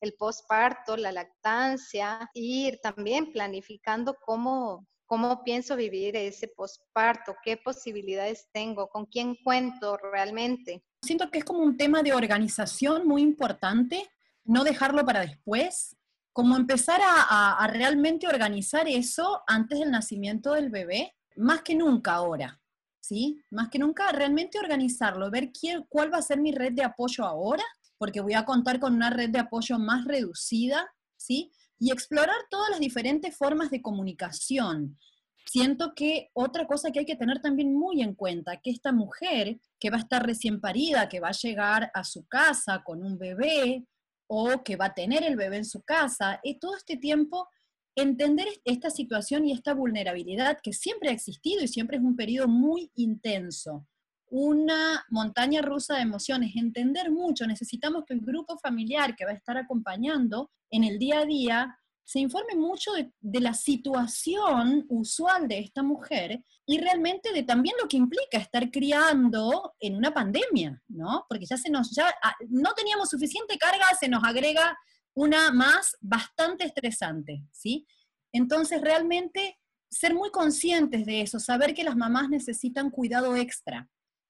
el 0.00 0.14
posparto, 0.16 0.96
la 0.96 1.10
lactancia, 1.10 2.30
ir 2.32 2.78
también 2.80 3.32
planificando 3.32 4.14
cómo 4.24 4.86
cómo 5.08 5.42
pienso 5.42 5.74
vivir 5.74 6.14
ese 6.16 6.48
posparto, 6.48 7.34
qué 7.42 7.56
posibilidades 7.56 8.46
tengo, 8.52 8.88
con 8.88 9.06
quién 9.06 9.36
cuento 9.42 9.96
realmente. 9.96 10.84
Siento 11.02 11.30
que 11.30 11.38
es 11.38 11.44
como 11.44 11.60
un 11.60 11.76
tema 11.76 12.02
de 12.02 12.12
organización 12.12 13.08
muy 13.08 13.22
importante, 13.22 14.06
no 14.44 14.64
dejarlo 14.64 15.04
para 15.04 15.20
después, 15.20 15.96
como 16.32 16.56
empezar 16.56 17.00
a, 17.02 17.66
realmente 17.72 18.28
organizar 18.28 18.86
eso 18.86 19.42
antes 19.46 19.80
del 19.80 19.90
nacimiento 19.90 20.52
del 20.52 20.70
bebé, 20.70 21.14
más 21.36 21.62
que 21.62 21.74
nunca 21.74 22.12
ahora, 22.14 22.60
¿sí? 23.00 23.42
Más 23.50 23.70
que 23.70 23.78
nunca 23.78 24.12
realmente 24.12 24.58
organizarlo, 24.58 25.30
ver 25.30 25.50
quién, 25.50 25.84
cuál 25.88 26.12
va 26.12 26.18
a 26.18 26.22
ser 26.22 26.38
mi 26.38 26.52
red 26.52 26.74
de 26.74 26.84
apoyo 26.84 27.24
ahora, 27.24 27.64
porque 27.96 28.20
voy 28.20 28.34
a 28.34 28.44
contar 28.44 28.78
con 28.78 28.94
una 28.94 29.10
red 29.10 29.30
de 29.30 29.40
apoyo 29.40 29.78
más 29.78 30.04
reducida, 30.04 30.86
¿sí? 31.16 31.50
Y 31.78 31.92
explorar 31.92 32.36
todas 32.50 32.70
las 32.70 32.80
diferentes 32.80 33.36
formas 33.36 33.70
de 33.70 33.82
comunicación. 33.82 34.98
Siento 35.46 35.94
que 35.94 36.30
otra 36.34 36.66
cosa 36.66 36.90
que 36.90 37.00
hay 37.00 37.06
que 37.06 37.16
tener 37.16 37.40
también 37.40 37.74
muy 37.74 38.02
en 38.02 38.14
cuenta, 38.14 38.60
que 38.60 38.70
esta 38.70 38.92
mujer 38.92 39.58
que 39.78 39.90
va 39.90 39.96
a 39.96 40.00
estar 40.00 40.26
recién 40.26 40.60
parida, 40.60 41.08
que 41.08 41.20
va 41.20 41.28
a 41.28 41.32
llegar 41.32 41.90
a 41.94 42.04
su 42.04 42.26
casa 42.26 42.82
con 42.84 43.02
un 43.02 43.18
bebé 43.18 43.86
o 44.26 44.62
que 44.62 44.76
va 44.76 44.86
a 44.86 44.94
tener 44.94 45.24
el 45.24 45.36
bebé 45.36 45.56
en 45.56 45.64
su 45.64 45.82
casa, 45.82 46.38
y 46.42 46.58
todo 46.58 46.76
este 46.76 46.98
tiempo 46.98 47.48
entender 47.94 48.46
esta 48.64 48.90
situación 48.90 49.46
y 49.46 49.52
esta 49.52 49.72
vulnerabilidad 49.72 50.58
que 50.62 50.72
siempre 50.72 51.08
ha 51.08 51.12
existido 51.12 51.62
y 51.62 51.68
siempre 51.68 51.96
es 51.96 52.02
un 52.02 52.14
periodo 52.14 52.46
muy 52.46 52.90
intenso 52.94 53.86
una 54.30 55.04
montaña 55.10 55.62
rusa 55.62 55.96
de 55.96 56.02
emociones, 56.02 56.52
entender 56.56 57.10
mucho, 57.10 57.46
necesitamos 57.46 58.04
que 58.06 58.14
el 58.14 58.20
grupo 58.20 58.58
familiar 58.58 59.16
que 59.16 59.24
va 59.24 59.32
a 59.32 59.34
estar 59.34 59.56
acompañando 59.56 60.50
en 60.70 60.84
el 60.84 60.98
día 60.98 61.20
a 61.20 61.24
día 61.24 61.78
se 62.08 62.20
informe 62.20 62.54
mucho 62.54 62.92
de, 62.92 63.40
la 63.40 63.52
situación 63.52 64.86
usual 64.88 65.46
de 65.46 65.58
esta 65.58 65.82
mujer 65.82 66.42
y 66.64 66.78
realmente 66.78 67.34
de 67.34 67.42
también 67.42 67.76
lo 67.78 67.86
que 67.86 67.98
implica 67.98 68.38
estar 68.38 68.70
criando 68.70 69.74
en 69.78 69.94
una 69.94 70.14
pandemia, 70.14 70.82
¿no? 70.88 71.26
Porque 71.28 71.44
ya 71.44 71.58
se 71.58 71.70
nos, 71.70 71.94
ya 71.94 72.08
ah, 72.22 72.34
no 72.48 72.72
teníamos 72.72 73.10
suficiente 73.10 73.58
carga, 73.58 73.84
se 74.00 74.08
nos 74.08 74.24
agrega 74.24 74.74
una 75.12 75.52
más 75.52 75.98
bastante 76.00 76.64
estresante, 76.64 77.44
¿sí? 77.52 77.86
Entonces 78.32 78.80
realmente 78.80 79.58
ser 79.90 80.14
muy 80.14 80.30
conscientes 80.30 81.04
de 81.04 81.20
eso, 81.20 81.38
saber 81.38 81.74
que 81.74 81.84
las 81.84 81.96
mamás 81.96 82.30
necesitan 82.30 82.90
cuidado 82.90 83.36
extra, 83.36 83.86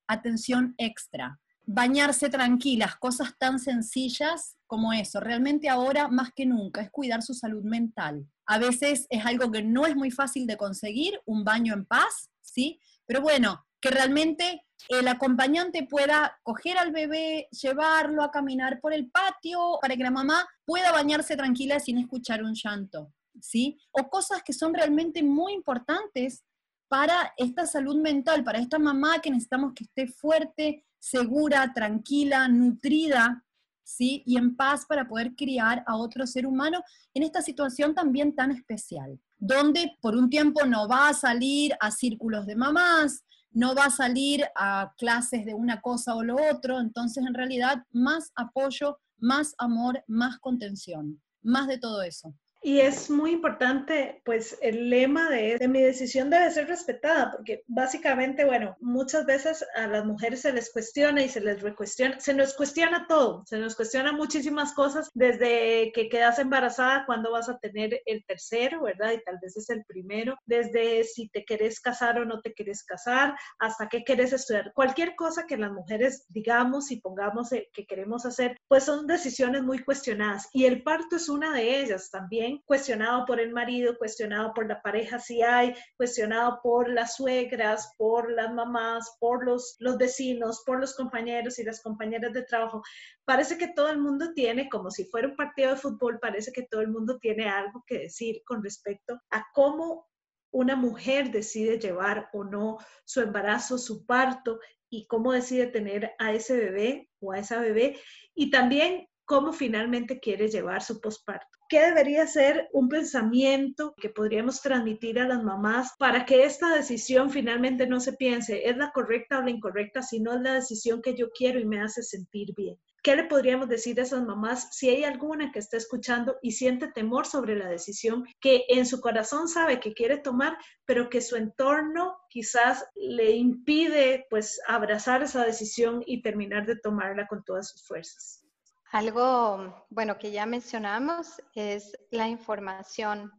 atención 0.09 0.75
extra. 0.79 1.39
bañarse 1.71 2.31
tranquilas, 2.31 2.97
cosas 2.97 3.37
tan 3.39 3.59
sencillas 3.59 4.57
como 4.67 4.95
eso. 4.95 5.21
Realmente 5.21 5.69
ahora 5.69 6.09
más 6.09 6.33
que 6.33 6.47
nunca 6.47 6.81
es 6.81 6.91
cuidar 6.91 7.23
su 7.23 7.35
salud 7.35 7.63
mental. 7.63 8.27
A 8.47 8.57
veces 8.57 9.07
es 9.11 9.27
algo 9.27 9.53
que 9.53 9.63
no 9.63 9.87
es 9.87 9.95
muy 9.95 10.11
fácil 10.11 10.47
de 10.47 10.57
conseguir, 10.57 11.21
un 11.27 11.45
baño 11.45 11.75
en 11.75 11.85
paz, 11.85 12.31
¿sí? 12.41 12.81
Pero 13.05 13.21
bueno, 13.21 13.67
que 13.83 13.91
realmente 13.91 14.65
el 14.89 15.09
acompañante 15.09 15.87
pueda 15.87 16.39
coger 16.43 16.79
al 16.79 16.91
bebé, 16.91 17.49
llevarlo 17.51 18.23
a 18.23 18.31
caminar 18.31 18.81
por 18.81 18.95
el 18.95 19.11
patio 19.11 19.79
para 19.83 19.95
que 19.95 20.05
la 20.05 20.11
mamá 20.11 20.49
pueda 20.65 20.91
bañarse 20.91 21.37
tranquila 21.37 21.81
sin 21.81 21.99
escuchar 21.99 22.43
un 22.43 22.55
llanto, 22.55 23.13
¿sí? 23.43 23.79
O 23.91 24.09
cosas 24.09 24.43
que 24.43 24.55
son 24.55 24.73
realmente 24.73 25.23
muy 25.23 25.53
importantes 25.53 26.45
para 26.89 27.33
esta 27.37 27.67
salud 27.67 27.97
mental, 28.01 28.43
para 28.45 28.59
esta 28.59 28.79
mamá 28.79 29.21
que 29.21 29.31
necesitamos 29.31 29.73
que 29.75 29.85
esté 29.85 30.07
fuerte, 30.07 30.85
segura, 30.99 31.73
tranquila, 31.75 32.49
nutrida, 32.49 33.45
¿sí? 33.85 34.23
Y 34.27 34.37
en 34.37 34.57
paz 34.57 34.85
para 34.87 35.09
poder 35.09 35.35
criar 35.35 35.85
a 35.87 35.97
otro 35.97 36.27
ser 36.27 36.47
humano 36.47 36.83
en 37.15 37.23
esta 37.23 37.43
situación 37.43 37.95
también 37.95 38.35
tan 38.35 38.51
especial, 38.51 39.19
donde 39.39 39.97
por 40.01 40.17
un 40.17 40.29
tiempo 40.29 40.65
no 40.67 40.89
va 40.89 41.09
a 41.09 41.15
salir 41.15 41.75
a 41.81 41.91
círculos 41.91 42.47
de 42.47 42.57
mamás, 42.57 43.25
no 43.51 43.75
va 43.75 43.87
a 43.87 43.91
salir 43.91 44.45
a 44.55 44.93
clases 44.99 45.45
de 45.45 45.55
una 45.55 45.81
cosa 45.81 46.15
o 46.15 46.23
lo 46.23 46.37
otro, 46.53 46.81
entonces 46.81 47.25
en 47.27 47.35
realidad 47.35 47.85
más 47.93 48.31
apoyo, 48.35 48.99
más 49.19 49.55
amor, 49.59 50.05
más 50.07 50.39
contención, 50.39 51.21
más 51.43 51.67
de 51.67 51.79
todo 51.79 52.03
eso. 52.03 52.35
Y 52.61 52.81
es 52.81 53.09
muy 53.09 53.33
importante, 53.33 54.21
pues, 54.25 54.59
el 54.61 54.91
lema 54.91 55.31
de, 55.31 55.69
mi 55.69 55.81
decisión 55.81 56.29
debe 56.29 56.51
ser 56.51 56.67
respetada, 56.67 57.31
porque 57.31 57.63
básicamente, 57.69 58.45
bueno, 58.45 58.77
muchas 58.81 59.27
veces 59.27 59.65
a 59.77 59.87
las 59.87 60.05
mujeres 60.05 60.41
se 60.41 60.53
les 60.53 60.73
cuestiona 60.73 61.23
y 61.23 61.29
se 61.29 61.41
les 61.41 61.63
recuestiona, 61.63 62.19
se 62.19 62.35
nos 62.35 62.55
cuestiona 62.55 63.07
todo, 63.07 63.45
se 63.47 63.59
nos 63.59 63.77
cuestiona 63.77 64.13
muchísimas 64.13 64.73
cosas, 64.73 65.09
desde 65.15 65.93
que 65.93 66.09
quedas 66.09 66.41
embarazada, 66.41 67.07
cuando 67.07 67.31
vas 67.31 67.49
a 67.49 67.59
tener 67.59 68.01
el 68.07 68.25
tercero, 68.25 68.83
¿verdad? 68.83 69.13
Y 69.13 69.23
tal 69.23 69.39
vez 69.41 69.57
es 69.57 69.71
el 69.71 69.85
primero, 69.85 70.37
desde 70.45 71.05
si 71.05 71.29
te 71.29 71.45
querés 71.45 71.79
casar 71.79 72.19
o 72.19 72.25
no 72.25 72.41
te 72.41 72.55
querés 72.55 72.83
casar, 72.83 73.37
hasta 73.61 73.89
qué 73.89 74.03
querés 74.03 74.33
estudiar. 74.33 74.73
Cualquier 74.75 75.15
cosa 75.15 75.47
que 75.47 75.57
las 75.57 75.71
mujeres 75.71 76.27
digamos 76.29 76.91
y 76.91 77.01
pongamos 77.01 77.53
eh, 77.53 77.69
que 77.73 77.87
queremos 77.87 78.27
hacer, 78.27 78.57
pues 78.67 78.85
son 78.85 79.07
decisiones 79.07 79.63
muy 79.63 79.79
cuestionadas. 79.85 80.49
Y 80.53 80.65
el 80.65 80.83
parto 80.83 81.17
es 81.17 81.29
una 81.29 81.53
de 81.53 81.81
ellas 81.81 82.11
también 82.11 82.48
cuestionado 82.65 83.27
por 83.27 83.41
el 83.41 83.53
marido, 83.53 83.99
cuestionado 83.99 84.53
por 84.55 84.67
la 84.67 84.81
pareja 84.81 85.19
si 85.19 85.43
hay, 85.43 85.75
cuestionado 85.97 86.61
por 86.63 86.89
las 86.89 87.17
suegras, 87.17 87.95
por 87.99 88.33
las 88.33 88.53
mamás, 88.53 89.17
por 89.21 89.45
los, 89.45 89.77
los 89.79 89.99
vecinos, 89.99 90.63
por 90.65 90.81
los 90.81 90.95
compañeros 90.95 91.59
y 91.59 91.65
las 91.65 91.83
compañeras 91.83 92.33
de 92.33 92.43
trabajo. 92.43 92.83
Parece 93.25 93.59
que 93.59 93.69
todo 93.69 93.89
el 93.89 93.99
mundo 93.99 94.33
tiene, 94.35 94.69
como 94.69 94.91
si 94.91 95.05
fuera 95.05 95.29
un 95.29 95.37
partido 95.37 95.71
de 95.71 95.77
fútbol, 95.77 96.19
parece 96.21 96.53
que 96.53 96.67
todo 96.71 96.81
el 96.81 96.89
mundo 96.89 97.19
tiene 97.19 97.49
algo 97.49 97.85
que 97.87 97.99
decir 97.99 98.43
con 98.45 98.63
respecto 98.63 99.21
a 99.31 99.45
cómo 99.53 100.09
una 100.51 100.77
mujer 100.77 101.31
decide 101.31 101.79
llevar 101.79 102.31
o 102.33 102.45
no 102.45 102.79
su 103.05 103.21
embarazo, 103.21 103.79
su 103.79 104.07
parto 104.07 104.61
y 104.91 105.07
cómo 105.07 105.33
decide 105.33 105.67
tener 105.67 106.13
a 106.19 106.33
ese 106.33 106.57
bebé 106.57 107.11
o 107.21 107.33
a 107.33 107.39
esa 107.39 107.61
bebé 107.61 107.99
y 108.35 108.51
también 108.51 109.08
cómo 109.29 109.53
finalmente 109.53 110.21
quiere 110.21 110.49
llevar 110.49 110.83
su 110.83 111.03
posparto. 111.03 111.47
¿Qué 111.69 111.81
debería 111.81 112.27
ser 112.27 112.71
un 112.73 112.89
pensamiento 112.89 113.93
que 114.01 114.09
podríamos 114.09 114.63
transmitir 114.63 115.19
a 115.19 115.29
las 115.29 115.45
mamás 115.45 115.93
para 115.99 116.25
que 116.25 116.45
esta 116.45 116.75
decisión 116.75 117.29
finalmente 117.29 117.87
no 117.87 118.01
se 118.01 118.15
piense, 118.15 118.67
es 118.67 118.79
la 118.79 118.91
correcta 118.91 119.39
o 119.39 119.43
la 119.43 119.51
incorrecta, 119.51 120.01
sino 120.01 120.33
es 120.33 120.41
la 120.41 120.55
decisión 120.55 121.03
que 121.03 121.15
yo 121.15 121.29
quiero 121.31 121.61
y 121.61 121.67
me 121.67 121.83
hace 121.83 122.03
sentir 122.03 122.55
bien? 122.57 122.79
¿Qué 123.03 123.17
le 123.17 123.25
podríamos 123.25 123.69
decir 123.69 124.01
a 124.01 124.05
esas 124.05 124.25
mamás 124.25 124.75
si 124.75 124.89
hay 124.89 125.05
alguna 125.05 125.53
que 125.53 125.59
está 125.59 125.77
escuchando 125.77 126.39
y 126.41 126.53
siente 126.53 126.89
temor 126.89 127.27
sobre 127.27 127.55
la 127.55 127.69
decisión 127.69 128.25
que 128.41 128.65
en 128.71 128.87
su 128.87 129.03
corazón 129.03 129.47
sabe 129.47 129.79
que 129.79 129.93
quiere 129.93 130.17
tomar, 130.17 130.57
pero 130.87 131.11
que 131.11 131.21
su 131.21 131.37
entorno 131.37 132.17
quizás 132.31 132.87
le 132.95 133.33
impide 133.33 134.27
pues 134.31 134.59
abrazar 134.67 135.23
esa 135.23 135.45
decisión 135.45 136.03
y 136.07 136.23
terminar 136.23 136.65
de 136.65 136.77
tomarla 136.77 137.27
con 137.27 137.45
todas 137.45 137.69
sus 137.69 137.87
fuerzas? 137.87 138.48
Algo, 138.91 139.87
bueno, 139.91 140.19
que 140.19 140.31
ya 140.31 140.47
mencionamos 140.47 141.43
es 141.55 141.93
la 142.11 142.27
información. 142.29 143.31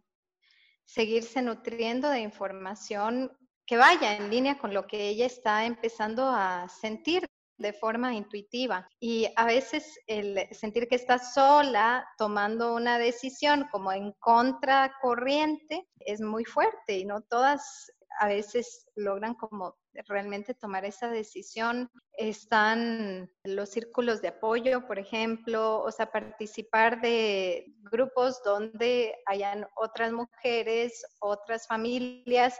Seguirse 0.85 1.41
nutriendo 1.41 2.09
de 2.09 2.19
información 2.19 3.31
que 3.65 3.77
vaya 3.77 4.15
en 4.15 4.29
línea 4.29 4.57
con 4.57 4.73
lo 4.73 4.85
que 4.85 5.09
ella 5.09 5.25
está 5.25 5.65
empezando 5.65 6.27
a 6.27 6.67
sentir 6.69 7.25
de 7.57 7.73
forma 7.73 8.13
intuitiva. 8.13 8.87
Y 8.99 9.27
a 9.35 9.45
veces 9.45 9.99
el 10.07 10.47
sentir 10.51 10.87
que 10.87 10.95
está 10.95 11.19
sola 11.19 12.07
tomando 12.17 12.73
una 12.75 12.97
decisión 12.97 13.67
como 13.71 13.91
en 13.91 14.13
contracorriente 14.19 15.87
es 15.99 16.21
muy 16.21 16.45
fuerte 16.45 16.97
y 16.97 17.05
no 17.05 17.21
todas 17.21 17.91
a 18.19 18.27
veces 18.27 18.87
logran 18.95 19.33
como 19.33 19.77
realmente 20.07 20.53
tomar 20.53 20.85
esa 20.85 21.09
decisión. 21.09 21.89
Están 22.17 23.29
los 23.43 23.69
círculos 23.69 24.21
de 24.21 24.29
apoyo, 24.29 24.85
por 24.87 24.99
ejemplo, 24.99 25.81
o 25.81 25.91
sea, 25.91 26.11
participar 26.11 27.01
de 27.01 27.65
grupos 27.91 28.41
donde 28.43 29.15
hayan 29.25 29.67
otras 29.75 30.11
mujeres, 30.11 31.05
otras 31.19 31.67
familias, 31.67 32.59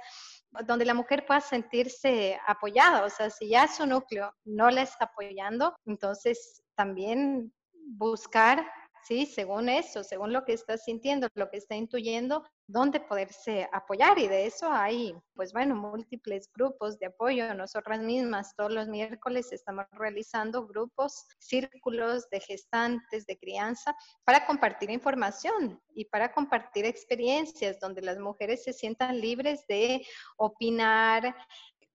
donde 0.66 0.86
la 0.86 0.94
mujer 0.94 1.26
pueda 1.26 1.42
sentirse 1.42 2.40
apoyada. 2.48 3.06
O 3.06 3.10
sea, 3.10 3.30
si 3.30 3.50
ya 3.50 3.68
su 3.68 3.86
núcleo 3.86 4.34
no 4.46 4.70
la 4.70 4.82
está 4.82 5.06
apoyando, 5.06 5.76
entonces 5.86 6.64
también 6.76 7.54
buscar 7.74 8.66
¿sí? 9.04 9.26
Según 9.26 9.70
eso, 9.70 10.04
según 10.04 10.34
lo 10.34 10.46
que 10.46 10.54
está 10.54 10.78
sintiendo, 10.78 11.28
lo 11.36 11.50
que 11.50 11.58
está 11.58 11.76
intuyendo, 11.76 12.44
dónde 12.68 13.00
poderse 13.00 13.68
apoyar. 13.72 14.18
Y 14.20 14.28
de 14.28 14.46
eso 14.46 14.72
hay, 14.72 15.14
pues 15.36 15.54
bueno, 15.54 15.76
múltiples 15.76 16.50
grupos 16.54 17.00
de 17.00 17.08
apoyo. 17.08 17.54
Nosotras 17.54 18.02
mismas 18.02 18.56
todos 18.56 18.72
los 18.72 18.88
miércoles 18.88 19.52
estamos 19.52 19.86
realizando 19.92 20.68
grupos, 20.68 21.26
círculos 21.40 22.30
de 22.30 22.40
gestantes, 22.40 23.26
de 23.26 23.38
crianza, 23.38 23.96
para 24.24 24.46
compartir 24.46 24.90
información 24.90 25.82
y 25.94 26.06
para 26.06 26.32
compartir 26.32 26.86
experiencias 26.86 27.80
donde 27.80 28.02
las 28.02 28.20
mujeres 28.20 28.64
se 28.64 28.74
sientan 28.74 29.20
libres 29.20 29.66
de 29.68 30.06
opinar, 30.38 31.36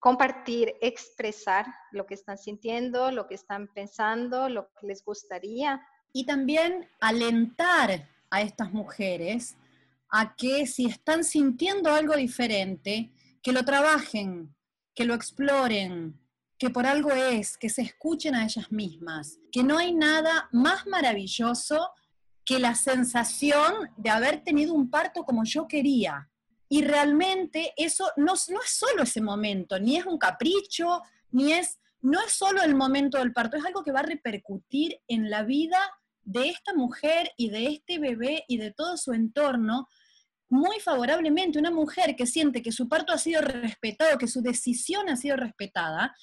compartir, 0.05 0.75
expresar 0.83 1.67
lo 1.91 2.05
que 2.05 2.13
están 2.13 2.37
sintiendo, 2.37 3.11
lo 3.11 3.27
que 3.27 3.37
están 3.37 3.69
pensando, 3.69 4.51
lo 4.51 4.69
que 4.69 4.89
les 4.89 5.03
gustaría 5.03 5.81
y 6.15 6.25
también 6.25 6.89
alentar 7.01 8.09
a 8.31 8.41
estas 8.41 8.73
mujeres 8.73 9.57
a 10.09 10.37
que 10.37 10.65
si 10.67 10.87
están 10.87 11.25
sintiendo 11.25 11.93
algo 11.93 12.15
diferente, 12.15 13.11
que 13.43 13.53
lo 13.53 13.65
trabajen, 13.65 14.55
que 14.95 15.05
lo 15.05 15.15
exploren, 15.15 16.17
que 16.57 16.71
por 16.71 16.87
algo 16.87 17.11
es, 17.11 17.59
que 17.59 17.69
se 17.69 17.83
escuchen 17.83 18.37
a 18.37 18.45
ellas 18.45 18.71
mismas, 18.71 19.41
que 19.51 19.65
no 19.65 19.77
hay 19.77 19.93
nada 19.93 20.49
más 20.53 20.87
maravilloso 20.87 21.91
que 22.45 22.61
la 22.61 22.77
sensación 22.77 23.91
de 23.97 24.11
haber 24.11 24.45
tenido 24.45 24.73
un 24.73 24.91
parto 24.91 25.25
como 25.25 25.43
yo 25.45 25.67
quería. 25.67 26.31
Y 26.69 26.83
realmente 26.83 27.73
eso 27.77 28.09
no, 28.17 28.35
no 28.51 28.63
es 28.63 28.71
solo 28.71 29.03
ese 29.03 29.21
momento, 29.21 29.81
ni 29.81 29.97
es 29.97 30.07
un 30.07 30.19
capricho, 30.19 31.03
ni 31.33 31.53
es, 31.53 31.81
no 32.03 32.21
es 32.21 32.33
solo 32.33 32.63
el 32.63 32.77
momento 32.77 33.19
del 33.19 33.33
parto, 33.33 33.57
es 33.57 33.65
algo 33.65 33.83
que 33.83 33.93
va 33.93 34.01
a 34.01 34.05
repercutir 34.05 35.01
en 35.09 35.29
la 35.29 35.43
vida 35.43 35.79
de 36.25 36.49
esta 36.49 36.75
mujer 36.75 37.31
y 37.37 37.51
de 37.51 37.67
este 37.67 37.99
bebé 37.99 38.45
y 38.49 38.59
de 38.59 38.73
todo 38.73 38.97
su 38.97 39.13
entorno 39.13 39.89
muy 40.49 40.81
favorablemente. 40.81 41.59
Una 41.59 41.71
mujer 41.71 42.17
que 42.17 42.27
siente 42.27 42.63
que 42.63 42.73
su 42.73 42.89
parto 42.89 43.13
ha 43.13 43.19
sido 43.19 43.41
respetado, 43.43 44.19
que 44.19 44.29
su 44.29 44.43
decisión 44.43 45.09
ha 45.09 45.17
sido 45.17 45.37
respetada, 45.37 46.15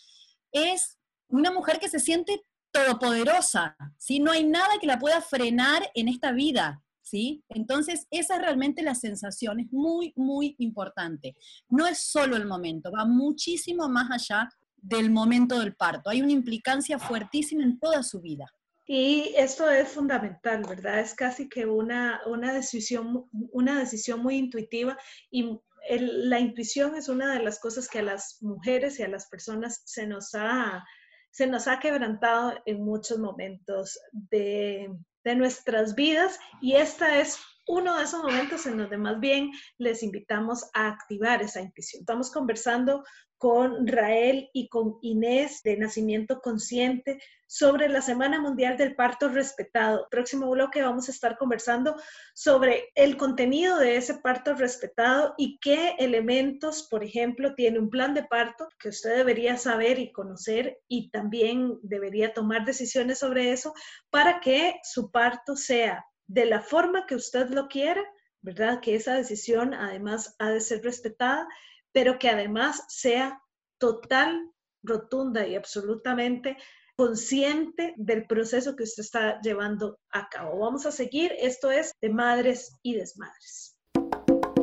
es 0.51 0.97
una 1.27 1.51
mujer 1.51 1.79
que 1.79 1.89
se 1.89 1.99
siente 1.99 2.41
todopoderosa, 2.71 3.75
¿sí? 3.97 4.19
No 4.19 4.31
hay 4.31 4.45
nada 4.45 4.79
que 4.79 4.87
la 4.87 4.99
pueda 4.99 5.21
frenar 5.21 5.89
en 5.93 6.07
esta 6.07 6.31
vida, 6.31 6.81
¿sí? 7.01 7.43
Entonces, 7.49 8.07
esa 8.09 8.35
es 8.35 8.41
realmente 8.41 8.81
la 8.81 8.95
sensación, 8.95 9.59
es 9.59 9.71
muy, 9.71 10.13
muy 10.15 10.55
importante. 10.59 11.35
No 11.69 11.85
es 11.85 11.99
solo 11.99 12.35
el 12.35 12.45
momento, 12.45 12.91
va 12.91 13.05
muchísimo 13.05 13.89
más 13.89 14.09
allá 14.11 14.49
del 14.77 15.11
momento 15.11 15.59
del 15.59 15.75
parto. 15.75 16.09
Hay 16.09 16.21
una 16.21 16.31
implicancia 16.31 16.97
fuertísima 16.97 17.63
en 17.63 17.79
toda 17.79 18.03
su 18.03 18.21
vida. 18.21 18.45
Y 18.85 19.33
esto 19.37 19.69
es 19.69 19.89
fundamental, 19.89 20.63
¿verdad? 20.67 20.99
Es 20.99 21.13
casi 21.13 21.47
que 21.47 21.65
una, 21.65 22.21
una, 22.25 22.53
decisión, 22.53 23.29
una 23.51 23.79
decisión 23.79 24.21
muy 24.21 24.37
intuitiva 24.37 24.97
y 25.29 25.59
la 25.89 26.39
intuición 26.39 26.95
es 26.95 27.09
una 27.09 27.33
de 27.33 27.43
las 27.43 27.59
cosas 27.59 27.87
que 27.87 27.99
a 27.99 28.03
las 28.03 28.37
mujeres 28.41 28.99
y 28.99 29.03
a 29.03 29.07
las 29.07 29.27
personas 29.27 29.81
se 29.85 30.05
nos 30.07 30.33
ha, 30.35 30.83
se 31.31 31.47
nos 31.47 31.67
ha 31.67 31.79
quebrantado 31.79 32.53
en 32.65 32.83
muchos 32.83 33.17
momentos 33.19 33.99
de, 34.11 34.89
de 35.23 35.35
nuestras 35.35 35.95
vidas 35.95 36.39
y 36.61 36.73
esta 36.73 37.19
es 37.19 37.39
uno 37.67 37.97
de 37.97 38.03
esos 38.03 38.23
momentos 38.23 38.65
en 38.65 38.77
donde 38.77 38.97
más 38.97 39.19
bien 39.19 39.51
les 39.77 40.03
invitamos 40.03 40.69
a 40.73 40.87
activar 40.87 41.41
esa 41.41 41.61
intuición. 41.61 42.01
Estamos 42.01 42.31
conversando 42.31 43.03
con 43.41 43.87
Rael 43.87 44.51
y 44.53 44.69
con 44.69 44.99
Inés 45.01 45.63
de 45.63 45.75
Nacimiento 45.75 46.41
Consciente 46.41 47.19
sobre 47.47 47.89
la 47.89 48.03
Semana 48.03 48.39
Mundial 48.39 48.77
del 48.77 48.95
Parto 48.95 49.29
Respetado. 49.29 50.07
Próximo 50.11 50.47
bloque 50.51 50.83
vamos 50.83 51.09
a 51.09 51.11
estar 51.11 51.39
conversando 51.39 51.95
sobre 52.35 52.89
el 52.93 53.17
contenido 53.17 53.79
de 53.79 53.97
ese 53.97 54.13
parto 54.19 54.53
respetado 54.53 55.33
y 55.39 55.57
qué 55.59 55.95
elementos, 55.97 56.87
por 56.87 57.03
ejemplo, 57.03 57.55
tiene 57.55 57.79
un 57.79 57.89
plan 57.89 58.13
de 58.13 58.25
parto 58.25 58.69
que 58.77 58.89
usted 58.89 59.17
debería 59.17 59.57
saber 59.57 59.97
y 59.97 60.11
conocer 60.11 60.77
y 60.87 61.09
también 61.09 61.79
debería 61.81 62.35
tomar 62.35 62.63
decisiones 62.63 63.17
sobre 63.17 63.51
eso 63.51 63.73
para 64.11 64.39
que 64.39 64.79
su 64.83 65.09
parto 65.09 65.55
sea 65.55 66.05
de 66.31 66.45
la 66.45 66.61
forma 66.61 67.05
que 67.05 67.15
usted 67.15 67.49
lo 67.49 67.67
quiera, 67.67 68.03
¿verdad? 68.41 68.79
Que 68.81 68.95
esa 68.95 69.15
decisión 69.15 69.73
además 69.73 70.35
ha 70.39 70.49
de 70.49 70.61
ser 70.61 70.83
respetada 70.83 71.47
pero 71.91 72.19
que 72.19 72.29
además 72.29 72.83
sea 72.87 73.41
total, 73.77 74.49
rotunda 74.83 75.47
y 75.47 75.55
absolutamente 75.55 76.57
consciente 76.95 77.93
del 77.97 78.25
proceso 78.27 78.75
que 78.75 78.83
usted 78.83 79.03
está 79.03 79.39
llevando 79.41 79.99
a 80.11 80.27
cabo. 80.29 80.59
Vamos 80.59 80.85
a 80.85 80.91
seguir, 80.91 81.31
esto 81.39 81.71
es 81.71 81.91
de 82.01 82.09
madres 82.09 82.77
y 82.83 82.95
desmadres. 82.95 83.75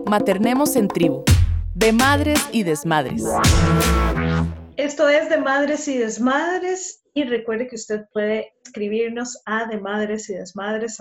Maternemos 0.06 0.76
en 0.76 0.88
tribu, 0.88 1.24
de 1.74 1.92
madres 1.92 2.40
y 2.52 2.62
desmadres. 2.62 3.24
Esto 4.78 5.08
es 5.08 5.28
de 5.28 5.38
madres 5.38 5.88
y 5.88 5.98
desmadres 5.98 7.02
y 7.12 7.24
recuerde 7.24 7.66
que 7.66 7.74
usted 7.74 8.04
puede 8.12 8.52
escribirnos 8.64 9.42
a 9.44 9.66
de 9.66 9.76
madres 9.80 10.30
y 10.30 10.34
desmadres 10.34 10.98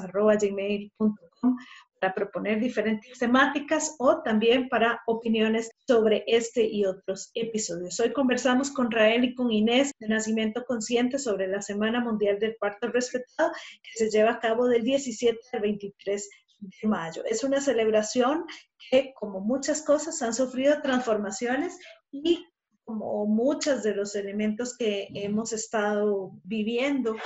para 2.01 2.13
proponer 2.15 2.59
diferentes 2.59 3.19
temáticas 3.19 3.95
o 3.99 4.23
también 4.23 4.67
para 4.67 4.99
opiniones 5.05 5.69
sobre 5.87 6.23
este 6.25 6.65
y 6.65 6.85
otros 6.85 7.29
episodios. 7.35 7.99
Hoy 7.99 8.11
conversamos 8.13 8.71
con 8.71 8.89
Rael 8.89 9.25
y 9.25 9.35
con 9.35 9.51
Inés 9.51 9.91
de 9.99 10.07
Nacimiento 10.07 10.65
Consciente 10.65 11.19
sobre 11.19 11.45
la 11.45 11.61
Semana 11.61 11.99
Mundial 11.99 12.39
del 12.39 12.55
Parto 12.55 12.87
Respetado 12.87 13.51
que 13.83 13.91
se 13.93 14.09
lleva 14.09 14.31
a 14.31 14.39
cabo 14.39 14.65
del 14.67 14.81
17 14.81 15.37
al 15.53 15.61
23 15.61 16.29
de 16.61 16.87
mayo. 16.87 17.23
Es 17.25 17.43
una 17.43 17.61
celebración 17.61 18.43
que, 18.89 19.13
como 19.13 19.39
muchas 19.39 19.83
cosas, 19.83 20.19
han 20.23 20.33
sufrido 20.33 20.81
transformaciones 20.81 21.77
y 22.11 22.43
como 22.87 23.25
muchos 23.25 23.83
de 23.83 23.93
los 23.93 24.15
elementos 24.15 24.77
que 24.77 25.09
hemos 25.13 25.51
estado 25.51 26.31
viviendo 26.45 27.17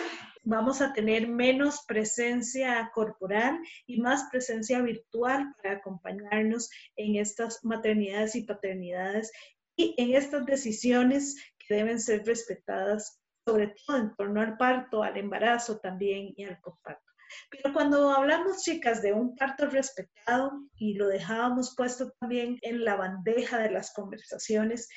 vamos 0.43 0.81
a 0.81 0.91
tener 0.91 1.27
menos 1.27 1.83
presencia 1.87 2.89
corporal 2.95 3.59
y 3.85 4.01
más 4.01 4.23
presencia 4.31 4.81
virtual 4.81 5.53
para 5.61 5.75
acompañarnos 5.75 6.71
en 6.95 7.17
estas 7.17 7.63
maternidades 7.63 8.35
y 8.35 8.41
paternidades 8.41 9.31
y 9.75 9.93
en 9.99 10.15
estas 10.15 10.47
decisiones 10.47 11.35
que 11.59 11.75
deben 11.75 11.99
ser 11.99 12.25
respetadas, 12.25 13.21
sobre 13.45 13.75
todo 13.85 13.97
en 13.97 14.15
torno 14.15 14.41
al 14.41 14.57
parto, 14.57 15.03
al 15.03 15.15
embarazo 15.15 15.77
también 15.77 16.33
y 16.37 16.43
al 16.43 16.59
posparto. 16.59 17.05
Pero 17.49 17.71
cuando 17.71 18.09
hablamos, 18.11 18.63
chicas, 18.63 19.01
de 19.01 19.13
un 19.13 19.35
parto 19.35 19.67
respetado 19.67 20.51
y 20.75 20.95
lo 20.95 21.07
dejábamos 21.07 21.75
puesto 21.75 22.11
también 22.19 22.57
en 22.61 22.83
la 22.83 22.95
bandeja 22.95 23.59
de 23.59 23.71
las 23.71 23.93
conversaciones, 23.93 24.89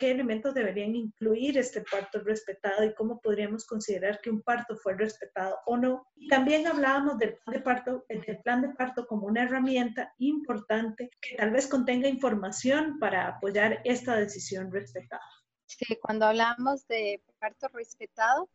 qué 0.00 0.10
elementos 0.10 0.54
deberían 0.54 0.96
incluir 0.96 1.58
este 1.58 1.82
parto 1.82 2.20
respetado 2.20 2.82
y 2.82 2.94
cómo 2.94 3.20
podríamos 3.20 3.66
considerar 3.66 4.18
que 4.20 4.30
un 4.30 4.40
parto 4.40 4.74
fue 4.74 4.94
respetado 4.96 5.58
o 5.66 5.76
no. 5.76 6.06
También 6.30 6.66
hablábamos 6.66 7.18
del 7.18 7.34
plan 7.34 7.54
de 7.54 7.60
parto, 7.60 8.04
del 8.08 8.40
plan 8.42 8.62
de 8.62 8.70
parto 8.70 9.06
como 9.06 9.26
una 9.26 9.42
herramienta 9.44 10.12
importante 10.18 11.10
que 11.20 11.36
tal 11.36 11.50
vez 11.50 11.66
contenga 11.66 12.08
información 12.08 12.98
para 12.98 13.28
apoyar 13.28 13.82
esta 13.84 14.16
decisión 14.16 14.72
respetada. 14.72 15.22
Sí, 15.66 15.96
cuando 16.00 16.26
hablamos 16.26 16.86
de 16.88 17.22
parto 17.38 17.68
respetado, 17.68 18.48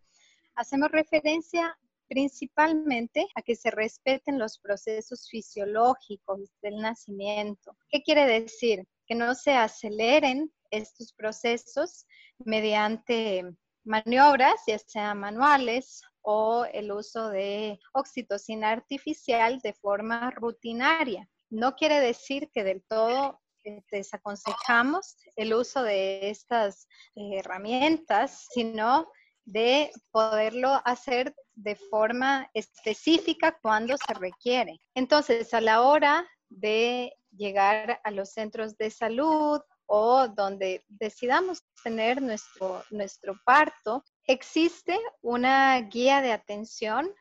hacemos 0.55 0.91
referencia 0.91 1.77
principalmente 2.08 3.27
a 3.36 3.43
que 3.43 3.55
se 3.55 3.69
respeten 3.69 4.39
los 4.39 4.58
procesos 4.58 5.29
fisiológicos 5.29 6.51
del 6.63 6.77
nacimiento. 6.77 7.77
¿Qué 7.89 8.01
quiere 8.01 8.25
decir? 8.25 8.88
Que 9.08 9.15
no 9.15 9.36
se 9.36 9.54
aceleren 9.54 10.52
estos 10.72 11.13
procesos 11.13 12.06
mediante 12.39 13.44
maniobras, 13.86 14.62
ya 14.68 14.80
sean 14.80 15.20
manuales 15.20 16.02
o 16.22 16.65
el 16.65 16.91
uso 16.91 17.30
de 17.30 17.80
oxitocina 17.94 18.72
artificial 18.72 19.60
de 19.60 19.74
forma 19.74 20.32
rutinaria. 20.32 21.30
No 21.50 21.76
quiere 21.76 22.00
decir 22.00 22.50
que 22.52 22.63
del 22.63 22.84
todo 22.84 23.41
eh, 23.63 23.84
desaconsejamos 23.91 25.18
el 25.36 25.54
uso 25.54 25.84
de 25.84 26.30
estas 26.30 26.88
eh, 27.15 27.38
herramientas, 27.39 28.48
sino 28.54 29.08
de 29.46 29.91
poderlo 30.12 30.82
hacer 30.86 31.36
de 31.54 31.76
forma 31.76 32.50
específica 32.54 33.58
cuando 33.62 33.96
se 33.98 34.13
requiere. 34.15 34.80
Entonces, 34.96 35.54
a 35.54 35.62
la 35.62 35.82
hora 35.82 36.28
de 36.56 37.15
llegar 37.32 38.00
a 38.04 38.12
los 38.12 38.32
centros 38.32 38.78
de 38.78 38.89
salud 38.89 39.60
o 39.86 40.28
donde 40.28 40.84
decidamos 40.88 41.63
tener 41.84 42.22
nuestro, 42.22 42.84
nuestro 42.89 43.36
parto, 43.46 44.04
existe 44.26 45.00
una 45.22 45.80
guía 45.82 46.22
de 46.22 46.32
atención 46.32 47.13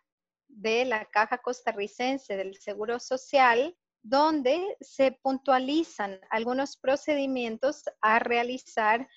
de 0.49 0.85
la 0.85 1.05
Caja 1.07 1.39
Costarricense 1.39 2.37
del 2.37 2.57
Seguro 2.57 2.99
Social 2.99 3.77
donde 4.05 4.77
se 4.83 5.13
puntualizan 5.13 6.21
algunos 6.31 6.77
procedimientos 6.77 7.85
a 8.03 8.19
realizar 8.19 9.09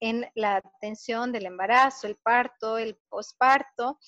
en 0.00 0.24
la 0.36 0.56
atención 0.56 1.32
del 1.32 1.46
embarazo, 1.46 2.06
el 2.06 2.16
parto, 2.16 2.78
el 2.78 2.96
posparto. 3.08 3.98